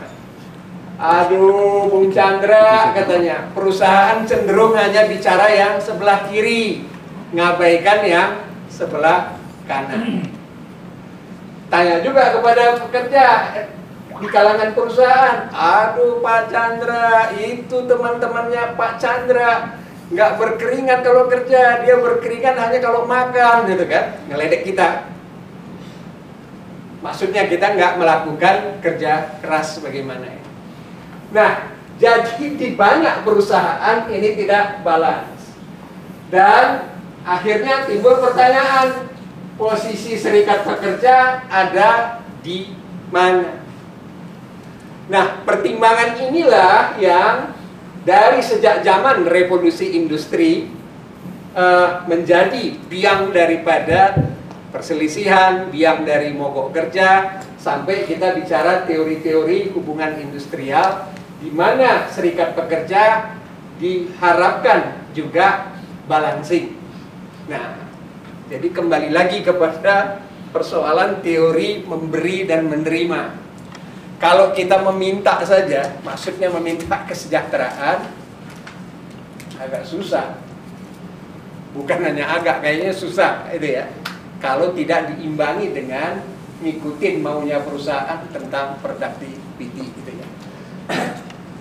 [0.97, 6.89] Aduh, Bung Chandra katanya perusahaan cenderung hanya bicara yang sebelah kiri,
[7.37, 8.31] ngabaikan yang
[8.65, 9.37] sebelah
[9.69, 10.25] kanan.
[11.69, 13.25] Tanya juga kepada pekerja
[14.17, 19.77] di kalangan perusahaan, aduh Pak Chandra, itu teman-temannya Pak Chandra
[20.07, 25.11] nggak berkeringat kalau kerja, dia berkeringat hanya kalau makan, gitu kan, ngeledek kita.
[27.03, 30.41] Maksudnya kita nggak melakukan kerja keras bagaimana ya.
[31.35, 31.51] Nah,
[31.99, 35.59] jadi di banyak perusahaan ini tidak balance.
[36.31, 36.87] Dan
[37.27, 39.11] akhirnya timbul pertanyaan,
[39.59, 42.71] posisi serikat pekerja ada di
[43.11, 43.66] mana?
[45.07, 47.55] Nah, pertimbangan inilah yang
[48.03, 50.67] dari sejak zaman revolusi industri
[51.55, 54.19] uh, menjadi biang daripada
[54.71, 61.07] perselisihan, biang dari mogok kerja, sampai kita bicara teori-teori hubungan industrial
[61.39, 63.31] di mana serikat pekerja
[63.79, 65.71] diharapkan juga
[66.03, 66.75] balancing.
[67.47, 67.79] Nah,
[68.51, 70.19] jadi kembali lagi kepada
[70.51, 73.46] persoalan teori memberi dan menerima.
[74.17, 78.09] Kalau kita meminta saja, maksudnya meminta kesejahteraan,
[79.61, 80.41] agak susah.
[81.77, 83.85] Bukan hanya agak, kayaknya susah itu ya.
[84.41, 86.25] Kalau tidak diimbangi dengan
[86.65, 90.27] ngikutin maunya perusahaan tentang productivity gitu ya.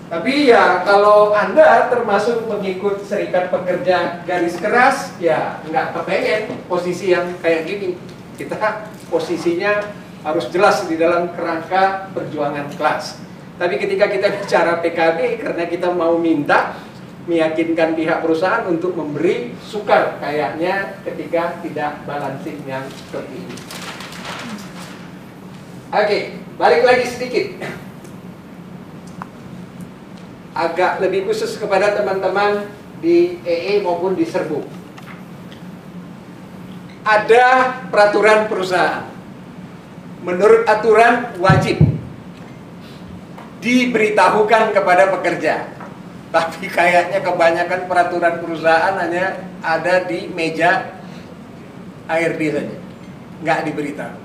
[0.07, 7.37] Tapi ya kalau Anda termasuk mengikut serikat pekerja garis keras, ya nggak kepengen posisi yang
[7.43, 7.99] kayak gini.
[8.39, 9.83] Kita posisinya
[10.21, 13.21] harus jelas di dalam kerangka perjuangan kelas.
[13.57, 16.77] Tapi ketika kita bicara PKB, karena kita mau minta
[17.27, 23.57] meyakinkan pihak perusahaan untuk memberi sukar kayaknya ketika tidak balancing yang seperti ini.
[25.91, 26.19] Oke,
[26.55, 27.47] balik lagi sedikit
[30.57, 32.65] agak lebih khusus kepada teman-teman
[32.97, 34.65] di EE maupun di Serbu.
[37.05, 39.16] Ada peraturan perusahaan.
[40.27, 41.79] Menurut aturan wajib
[43.63, 45.71] diberitahukan kepada pekerja.
[46.35, 50.99] Tapi kayaknya kebanyakan peraturan perusahaan hanya ada di meja
[52.11, 52.77] ARD saja.
[53.39, 54.17] Nggak diberitahu.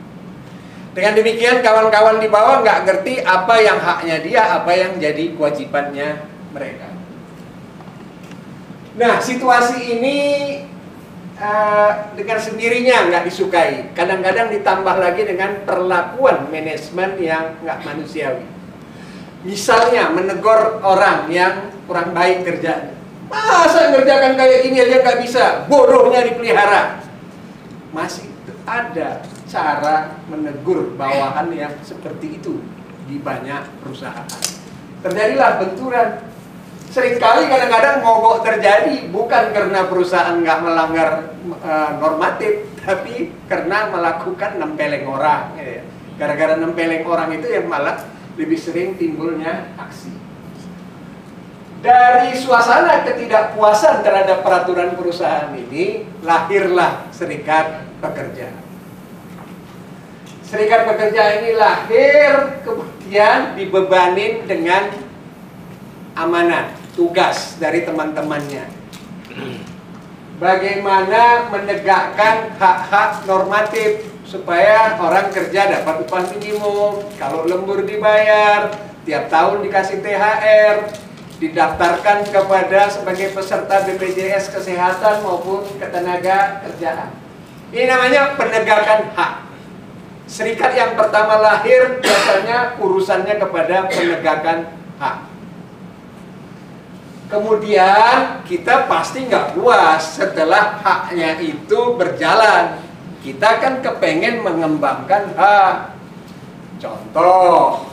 [0.93, 6.21] Dengan demikian kawan-kawan di bawah nggak ngerti apa yang haknya dia, apa yang jadi kewajibannya
[6.53, 6.93] mereka.
[8.93, 10.17] Nah, situasi ini
[11.43, 13.91] uh, dengan sendirinya nggak disukai.
[13.93, 18.47] Kadang-kadang ditambah lagi dengan perlakuan manajemen yang nggak manusiawi.
[19.43, 22.95] Misalnya menegur orang yang kurang baik kerjanya.
[23.27, 27.03] Masa ngerjakan kayak gini aja nggak bisa, bodohnya dipelihara.
[27.91, 28.31] Masih
[28.63, 32.63] ada cara menegur bawahan yang seperti itu
[33.11, 34.29] di banyak perusahaan.
[35.03, 36.09] Terjadilah benturan.
[36.93, 41.33] Seringkali kadang-kadang mogok terjadi bukan karena perusahaan nggak melanggar
[41.65, 45.57] uh, normatif, tapi karena melakukan nempeleng orang.
[45.57, 45.81] Ya.
[46.21, 47.97] Gara-gara nempeleng orang itu yang malah
[48.37, 50.13] lebih sering timbulnya aksi.
[51.81, 58.53] Dari suasana ketidakpuasan terhadap peraturan perusahaan ini, lahirlah serikat pekerja.
[60.45, 64.93] Serikat pekerja ini lahir kemudian dibebanin dengan
[66.13, 68.69] amanat, tugas dari teman-temannya.
[70.43, 78.75] Bagaimana menegakkan hak-hak normatif supaya orang kerja dapat upah minimum, kalau lembur dibayar,
[79.07, 80.77] tiap tahun dikasih THR,
[81.39, 87.11] didaftarkan kepada sebagai peserta BPJS Kesehatan maupun ketenaga kerjaan.
[87.71, 89.35] Ini namanya penegakan hak.
[90.27, 94.59] Serikat yang pertama lahir biasanya urusannya kepada penegakan
[95.03, 95.32] hak.
[97.33, 102.77] Kemudian kita pasti nggak puas setelah haknya itu berjalan.
[103.25, 105.97] Kita kan kepengen mengembangkan hak.
[106.77, 107.89] Contoh,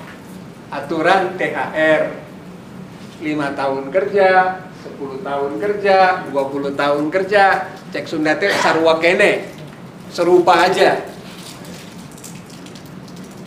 [0.67, 2.19] aturan THR
[3.23, 5.97] 5 tahun kerja, 10 tahun kerja,
[6.35, 7.43] 20 tahun kerja,
[7.95, 8.51] cek Sunda teh
[8.99, 9.55] kene.
[10.11, 10.99] Serupa aja.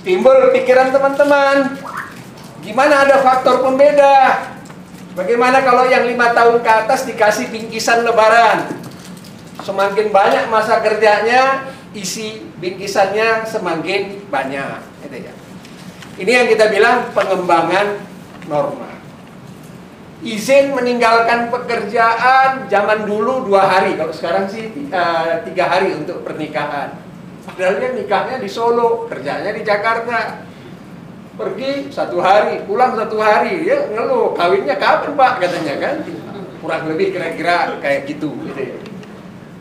[0.01, 1.77] Timbul pikiran teman-teman,
[2.65, 4.41] gimana ada faktor pembeda?
[5.13, 8.73] Bagaimana kalau yang lima tahun ke atas dikasih bingkisan lebaran?
[9.61, 14.81] Semakin banyak masa kerjanya, isi bingkisannya semakin banyak.
[15.05, 15.33] Gitu ya.
[16.17, 18.01] Ini yang kita bilang pengembangan
[18.49, 18.89] norma.
[20.23, 26.95] Izin meninggalkan pekerjaan zaman dulu dua hari, kalau sekarang sih tiga, tiga hari untuk pernikahan.
[27.43, 30.47] Padahal dia nikahnya di Solo, kerjanya di Jakarta.
[31.33, 35.95] Pergi satu hari, pulang satu hari, ya ngeluh, kawinnya kapan pak katanya kan?
[36.61, 38.37] Kurang lebih kira-kira kayak gitu.
[38.47, 38.77] gitu ya.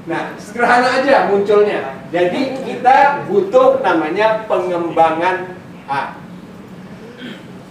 [0.01, 2.01] Nah, sederhana aja munculnya.
[2.11, 5.55] Jadi kita butuh namanya pengembangan
[5.87, 6.19] hak.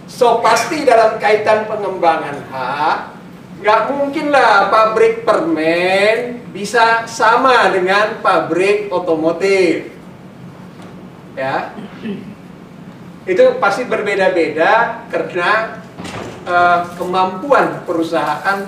[0.09, 2.97] So pasti dalam kaitan pengembangan hak,
[3.61, 9.93] nggak mungkin lah pabrik permen bisa sama dengan pabrik otomotif.
[11.37, 11.71] Ya,
[13.25, 15.81] itu pasti berbeda-beda karena
[16.47, 18.65] eh, kemampuan perusahaan,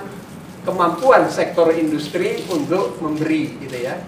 [0.62, 3.98] kemampuan sektor industri untuk memberi, gitu ya.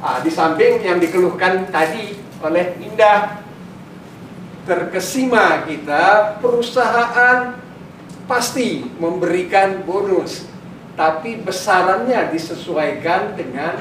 [0.00, 3.44] Ah, di samping yang dikeluhkan tadi oleh Indah,
[4.64, 7.58] terkesima kita perusahaan
[8.30, 10.46] pasti memberikan bonus
[10.94, 13.74] tapi besarannya disesuaikan dengan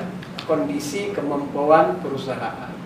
[0.49, 2.78] kondisi kemampuan perusahaan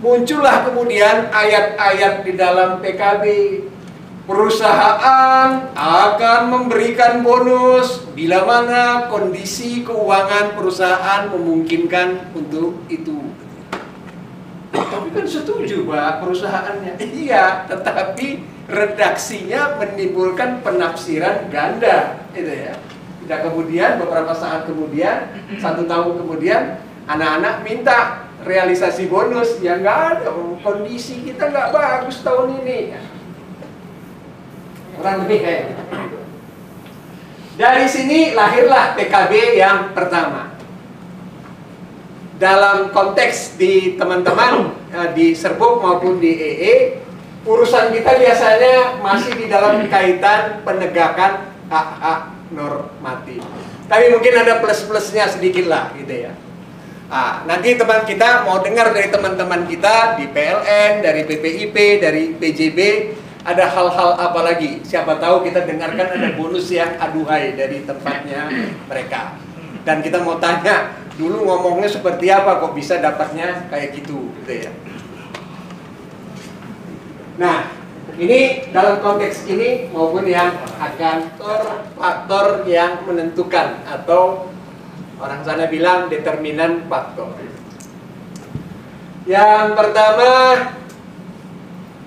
[0.00, 3.24] muncullah kemudian ayat-ayat di dalam PKB
[4.24, 13.30] perusahaan akan memberikan bonus bila mana kondisi keuangan perusahaan memungkinkan untuk itu
[14.70, 16.94] tapi kan setuju Pak perusahaannya.
[17.26, 22.74] Iya, tetapi redaksinya menimbulkan penafsiran ganda, itu ya.
[23.26, 30.30] Tidak kemudian beberapa saat kemudian, satu tahun kemudian, anak-anak minta realisasi bonus yang nggak ada.
[30.60, 32.78] Kondisi kita nggak bagus tahun ini.
[34.96, 36.18] Kurang lebih kayak gitu.
[37.60, 40.50] Dari sini lahirlah PKB yang pertama
[42.40, 46.74] dalam konteks di teman-teman eh, di serbuk maupun di EE
[47.44, 53.44] urusan kita biasanya masih di dalam kaitan penegakan hak-hak normatif
[53.92, 56.32] tapi mungkin ada plus-plusnya sedikit lah gitu ya
[57.10, 62.78] ah, nanti teman kita mau dengar dari teman-teman kita di PLN, dari PPIP, dari PJB
[63.40, 64.84] ada hal-hal apa lagi?
[64.84, 68.52] Siapa tahu kita dengarkan ada bonus yang aduhai dari tempatnya
[68.84, 69.40] mereka.
[69.80, 72.60] Dan kita mau tanya dulu ngomongnya seperti apa?
[72.60, 74.72] Kok bisa dapatnya kayak gitu gitu ya?
[77.40, 77.72] Nah
[78.20, 81.32] ini dalam konteks ini maupun yang akan
[81.96, 84.49] faktor yang menentukan atau
[85.20, 87.36] orang sana bilang determinan faktor
[89.28, 90.30] yang pertama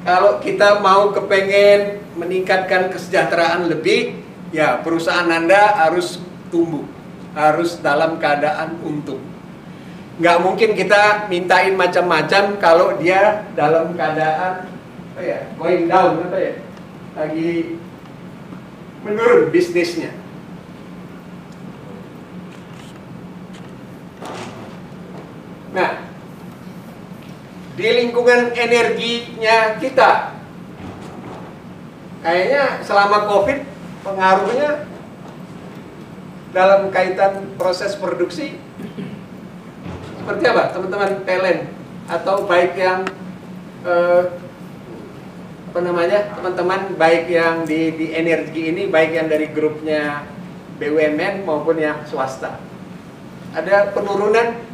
[0.03, 4.19] kalau kita mau kepengen meningkatkan kesejahteraan lebih
[4.51, 6.19] ya perusahaan anda harus
[6.51, 6.83] tumbuh
[7.33, 9.21] harus dalam keadaan untung.
[10.21, 14.69] Nggak mungkin kita mintain macam-macam kalau dia dalam keadaan
[15.13, 16.53] apa ya, going down apa ya,
[17.17, 17.77] lagi
[19.01, 20.13] menurun bisnisnya.
[25.73, 26.05] Nah,
[27.73, 30.37] di lingkungan energinya kita,
[32.21, 33.59] kayaknya selama COVID
[34.05, 34.85] pengaruhnya
[36.53, 38.61] dalam kaitan proses produksi
[40.21, 41.11] seperti apa teman-teman?
[41.25, 41.61] Talent
[42.05, 43.09] atau baik yang
[43.81, 44.23] eh,
[45.73, 46.37] apa namanya?
[46.37, 50.21] Teman-teman baik yang di, di energi ini baik yang dari grupnya
[50.77, 52.61] BUMN maupun yang swasta.
[53.57, 54.72] Ada penurunan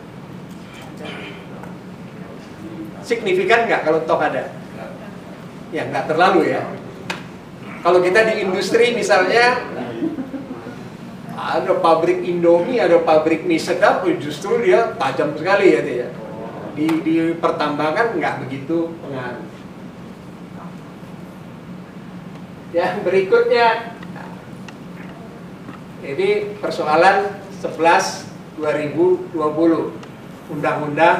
[3.10, 4.54] signifikan nggak kalau toh ada
[5.74, 6.62] ya nggak terlalu ya
[7.82, 9.66] kalau kita di industri misalnya
[11.40, 16.08] ada pabrik Indomie, ada pabrik mie sedap, justru dia tajam sekali ya dia.
[16.76, 19.48] Di, di pertambangan nggak begitu pengaruh.
[22.76, 23.96] Yang berikutnya,
[26.04, 29.40] ini persoalan 11 2020
[30.52, 31.18] Undang-Undang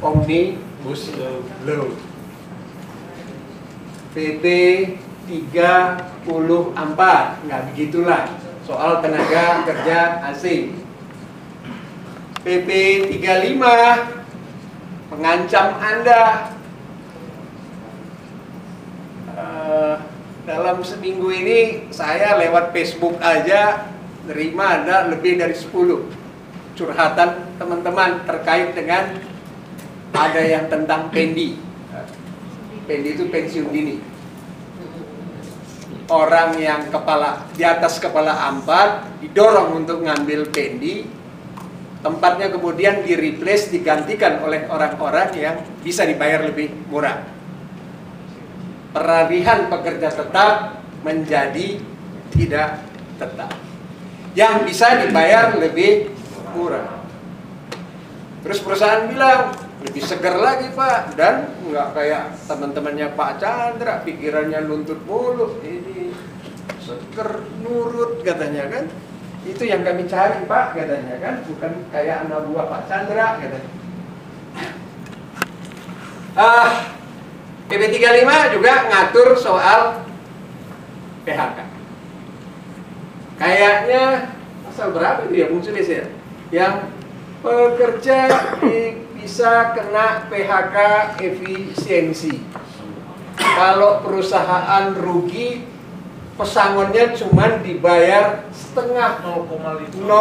[0.00, 1.88] Omnibus Law
[4.12, 4.44] PP
[5.24, 5.96] 34
[7.48, 8.28] nggak begitulah.
[8.68, 10.76] Soal tenaga kerja asing.
[12.44, 12.68] PP
[13.16, 16.52] 35 mengancam Anda.
[19.34, 19.96] Eh,
[20.44, 23.88] dalam seminggu ini saya lewat Facebook aja
[24.28, 26.12] nerima ada lebih dari 10
[26.76, 29.33] curhatan teman-teman terkait dengan
[30.14, 31.58] ada yang tentang pendi.
[32.86, 33.96] Pendi itu pensiun dini.
[36.08, 41.08] Orang yang kepala di atas kepala ampat didorong untuk ngambil pendi,
[42.04, 47.24] tempatnya kemudian di replace digantikan oleh orang-orang yang bisa dibayar lebih murah
[48.92, 51.80] peralihan pekerja tetap menjadi
[52.30, 52.84] tidak
[53.16, 53.50] tetap
[54.36, 56.12] yang bisa dibayar lebih
[56.52, 57.02] murah
[58.44, 61.12] terus perusahaan bilang lebih segar lagi pak.
[61.14, 66.10] Dan nggak kayak teman-temannya Pak Chandra pikirannya luntut mulu ini
[66.80, 68.84] seger nurut katanya kan.
[69.44, 71.34] Itu yang kami cari pak katanya kan.
[71.44, 73.70] Bukan kayak anak buah Pak Chandra katanya.
[76.34, 76.90] Ah
[77.68, 79.80] PP 35 juga ngatur soal
[81.24, 81.58] PHK.
[83.34, 84.32] Kayaknya
[84.68, 86.06] pasal berapa itu ya Sulis ya?
[86.52, 86.74] Yang
[87.40, 88.18] pekerja
[88.62, 90.76] di- bisa kena PHK
[91.16, 92.44] efisiensi.
[93.40, 95.64] Kalau perusahaan rugi,
[96.36, 100.12] pesangonnya cuma dibayar setengah 0,5.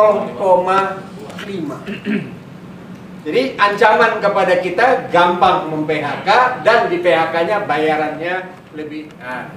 [3.28, 9.12] Jadi ancaman kepada kita gampang mem-PHK dan di PHK-nya bayarannya lebih.
[9.20, 9.52] Nah,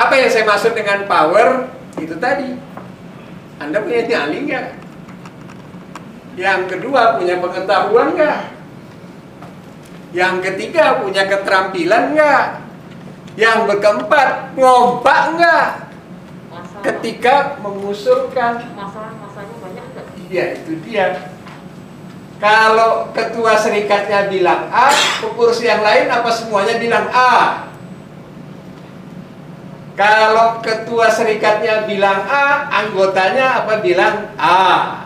[0.00, 1.68] apa yang saya maksud dengan power
[2.00, 2.56] itu tadi?
[3.60, 4.66] Anda punya nyali nggak?
[6.38, 8.40] Yang kedua punya pengetahuan nggak?
[10.10, 12.44] Yang ketiga punya keterampilan nggak?
[13.38, 15.68] Yang keempat ngobak nggak?
[16.50, 20.06] Masalah, Ketika mengusulkan masalah-masalahnya banyak nggak?
[20.30, 21.06] Iya, itu dia.
[22.40, 24.88] Kalau ketua serikatnya bilang A,
[25.20, 27.68] pengurus yang lain apa semuanya bilang A?
[29.92, 34.99] Kalau ketua serikatnya bilang A, anggotanya apa bilang A?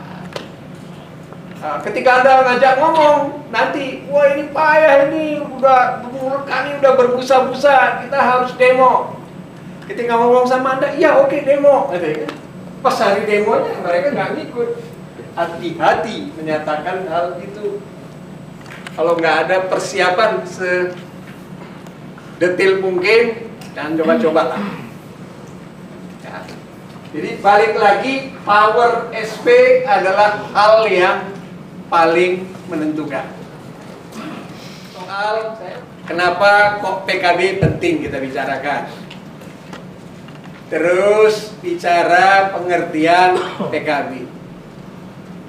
[1.64, 8.04] Nah, ketika Anda ngajak ngomong, nanti, wah ini payah ini, udah mulut kami udah berbusa-busa,
[8.04, 9.16] kita harus demo.
[9.88, 11.88] Ketika ngomong sama Anda, iya oke demo.
[11.96, 12.28] Gitu.
[12.84, 14.76] Pas hari demonya mereka nggak ngikut.
[15.32, 17.80] Hati-hati menyatakan hal itu.
[18.92, 20.44] Kalau nggak ada persiapan
[22.36, 24.60] sedetil mungkin, jangan coba-coba lah.
[27.14, 31.34] Jadi balik lagi, power SP adalah hal yang
[31.95, 33.22] paling menentukan.
[34.90, 35.55] Soal
[36.11, 38.90] kenapa kok PKB penting kita bicarakan.
[40.66, 43.38] Terus bicara pengertian
[43.70, 44.26] PKB.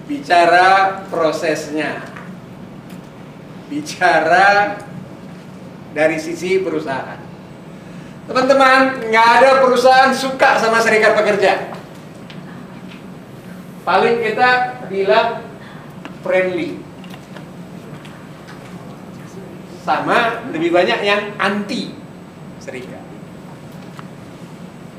[0.05, 2.05] Bicara prosesnya.
[3.65, 4.77] Bicara
[5.97, 7.17] dari sisi perusahaan.
[8.29, 11.73] Teman-teman, nggak ada perusahaan suka sama serikat pekerja.
[13.81, 15.44] Paling kita bilang
[16.25, 16.81] friendly.
[19.85, 21.93] Sama lebih banyak yang anti
[22.57, 23.05] serikat.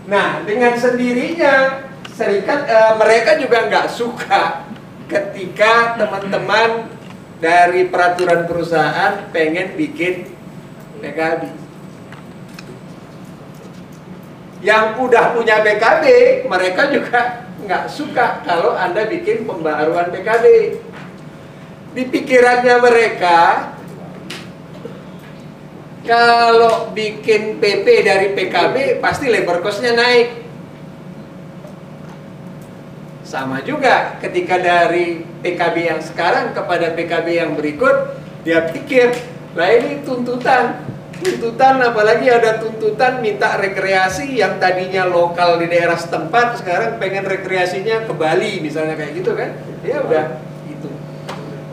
[0.06, 1.82] Nah, dengan sendirinya
[2.14, 4.62] serikat eh, mereka juga nggak suka
[5.10, 6.86] ketika teman-teman
[7.42, 10.30] dari peraturan perusahaan pengen bikin
[11.02, 11.66] PKB.
[14.62, 16.04] Yang udah punya PKB,
[16.46, 20.78] mereka juga nggak suka kalau Anda bikin pembaharuan PKB.
[21.97, 23.72] Di pikirannya mereka,
[26.05, 30.44] kalau bikin PP dari PKB pasti labor cost-nya naik.
[33.24, 38.12] Sama juga ketika dari PKB yang sekarang kepada PKB yang berikut,
[38.44, 39.16] dia pikir,
[39.57, 40.84] lah ini tuntutan.
[41.16, 48.05] Tuntutan apalagi ada tuntutan minta rekreasi yang tadinya lokal di daerah setempat, sekarang pengen rekreasinya
[48.05, 49.57] ke Bali misalnya kayak gitu kan.
[49.80, 50.45] Ya udah.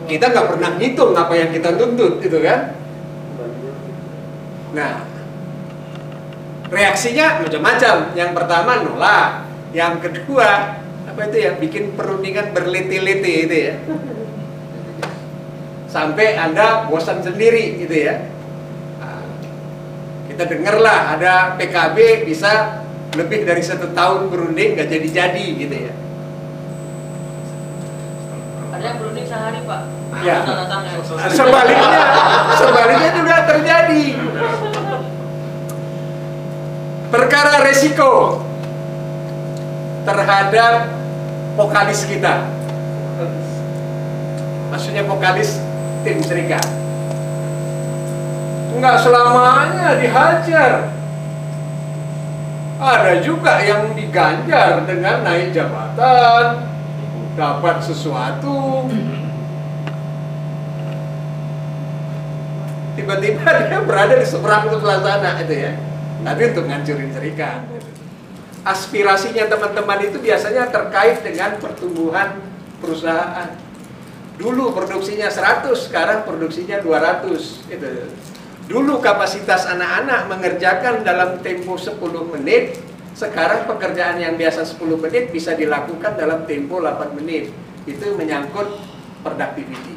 [0.04, 2.76] Kita nggak pernah ngitung apa yang kita tuntut itu kan.
[4.74, 5.06] Nah,
[6.68, 8.12] reaksinya macam-macam.
[8.12, 13.74] Yang pertama nolak, yang kedua apa itu ya bikin perundingan berliti-liti itu ya.
[15.88, 18.28] Sampai Anda bosan sendiri gitu ya.
[18.98, 19.24] Nah,
[20.26, 22.82] kita dengarlah ada PKB bisa
[23.14, 25.94] lebih dari satu tahun berunding nggak jadi-jadi gitu ya.
[28.84, 29.80] Yang berunding sehari pak.
[30.20, 30.44] Ya.
[30.44, 30.92] Tanda tangan.
[31.32, 32.02] Sebaliknya,
[32.60, 34.04] sebaliknya juga terjadi.
[37.08, 38.44] Perkara resiko.
[40.04, 40.92] terhadap
[41.56, 42.44] vokalis kita.
[44.68, 45.56] Maksudnya vokalis
[46.04, 46.64] tim Serikat.
[48.74, 50.92] Enggak selamanya dihajar.
[52.74, 56.73] Ada juga yang diganjar dengan naik jabatan,
[57.34, 58.86] dapat sesuatu.
[62.94, 65.72] Tiba-tiba dia berada di seberang sebelah sana itu ya.
[66.24, 67.60] Tapi untuk ngancurin serikat.
[68.64, 72.40] Aspirasinya teman-teman itu biasanya terkait dengan pertumbuhan
[72.80, 73.52] perusahaan.
[74.40, 77.88] Dulu produksinya 100, sekarang produksinya 200 itu.
[78.64, 82.00] Dulu kapasitas anak-anak mengerjakan dalam tempo 10
[82.32, 82.80] menit,
[83.14, 87.54] sekarang pekerjaan yang biasa 10 menit bisa dilakukan dalam tempo 8 menit.
[87.86, 88.74] Itu menyangkut
[89.22, 89.94] productivity.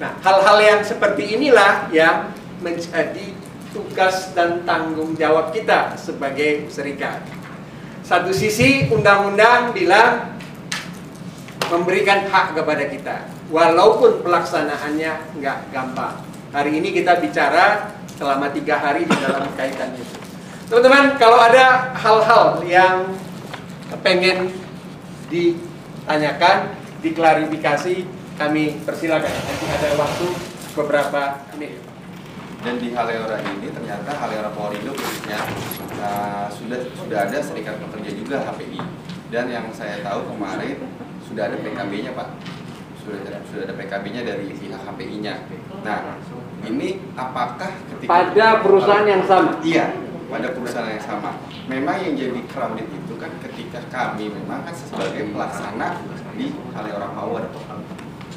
[0.00, 2.32] Nah, hal-hal yang seperti inilah yang
[2.64, 3.36] menjadi
[3.76, 7.20] tugas dan tanggung jawab kita sebagai serikat.
[8.00, 10.40] Satu sisi undang-undang bilang
[11.68, 13.16] memberikan hak kepada kita,
[13.52, 16.16] walaupun pelaksanaannya nggak gampang.
[16.50, 20.29] Hari ini kita bicara selama tiga hari di dalam kaitan itu.
[20.70, 23.10] Teman-teman, kalau ada hal-hal yang
[24.06, 24.54] pengen
[25.26, 28.06] ditanyakan, diklarifikasi,
[28.38, 29.34] kami persilakan.
[29.34, 30.26] Nanti ada waktu
[30.78, 31.74] beberapa menit.
[32.60, 35.40] dan di Haleora ini ternyata Haleora Polrindo khususnya
[35.96, 38.76] uh, sudah sudah ada serikat pekerja juga HPI
[39.32, 40.76] dan yang saya tahu kemarin
[41.24, 42.28] sudah ada PKB-nya Pak
[43.00, 45.34] sudah ada, sudah ada PKB-nya dari pihak HPI-nya.
[45.80, 46.20] Nah
[46.68, 49.56] ini apakah ketika Pada perusahaan yang sama.
[49.64, 49.88] Iya,
[50.30, 51.34] pada perusahaan yang sama.
[51.66, 55.98] Memang yang jadi crowded itu kan ketika kami memang kan sebagai pelaksana
[56.38, 57.42] di Haleora Power.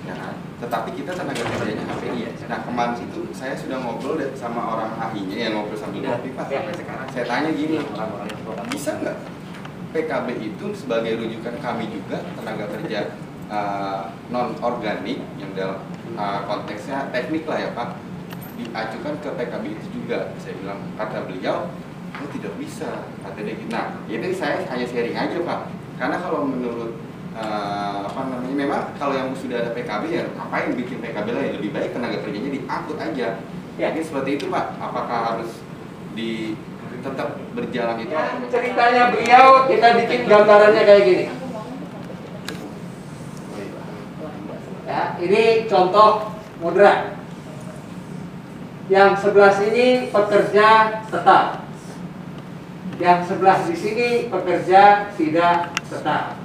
[0.03, 0.35] Ya kan?
[0.59, 2.21] Tetapi kita tenaga kerjanya HPI.
[2.49, 6.51] Nah kemarin itu saya sudah ngobrol sama orang HI-nya yang ngobrol sambil ngopi Pak.
[7.13, 7.79] Saya tanya gini,
[8.67, 9.17] bisa nggak
[9.93, 13.13] PKB itu sebagai rujukan kami juga tenaga kerja
[14.33, 15.77] non organik yang dalam
[16.17, 18.12] uh, konteksnya teknik lah ya Pak
[18.59, 21.69] diajukan ke PKB itu juga saya bilang kata beliau
[22.13, 25.59] oh tidak bisa kata dia gitu nah itu saya hanya sharing aja Pak
[25.97, 26.97] karena kalau menurut
[27.33, 31.69] uh, apa namanya memang kalau yang sudah ada PKB ya ngapain bikin PKB lagi lebih
[31.73, 33.41] baik tenaga kerjanya diangkut aja
[33.73, 33.89] Ya.
[33.89, 35.51] Jadi seperti itu Pak apakah harus
[36.13, 36.53] di
[37.03, 41.25] tetap berjalan itu Ya, ceritanya beliau kita bikin gambarannya kayak gini.
[44.85, 47.17] Ya, ini contoh moderat.
[48.91, 50.67] Yang sebelah sini pekerja
[51.07, 51.63] tetap.
[52.99, 56.35] Yang sebelah di sini pekerja tidak tetap.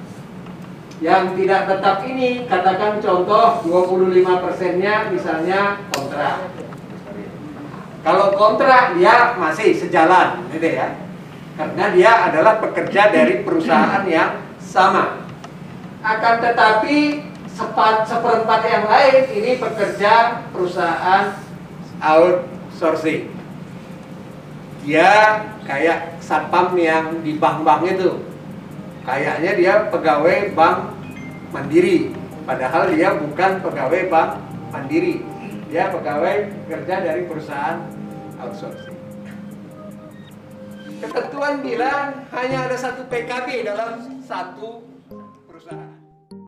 [1.02, 6.50] Yang tidak tetap ini katakan contoh 25 persennya misalnya kontrak.
[8.06, 10.94] Kalau kontrak dia masih sejalan, gitu ya.
[11.58, 15.26] Karena dia adalah pekerja dari perusahaan yang sama.
[16.06, 17.26] Akan tetapi
[18.06, 21.47] seperempat yang lain ini pekerja perusahaan
[22.02, 23.30] outsourcing.
[24.88, 28.24] Dia kayak satpam yang di bank-bank itu.
[29.04, 30.78] Kayaknya dia pegawai bank
[31.52, 32.12] mandiri.
[32.48, 34.30] Padahal dia bukan pegawai bank
[34.72, 35.20] mandiri.
[35.68, 37.84] Dia pegawai kerja dari perusahaan
[38.40, 38.96] outsourcing.
[40.98, 44.87] Ketentuan bilang hanya ada satu PKB dalam satu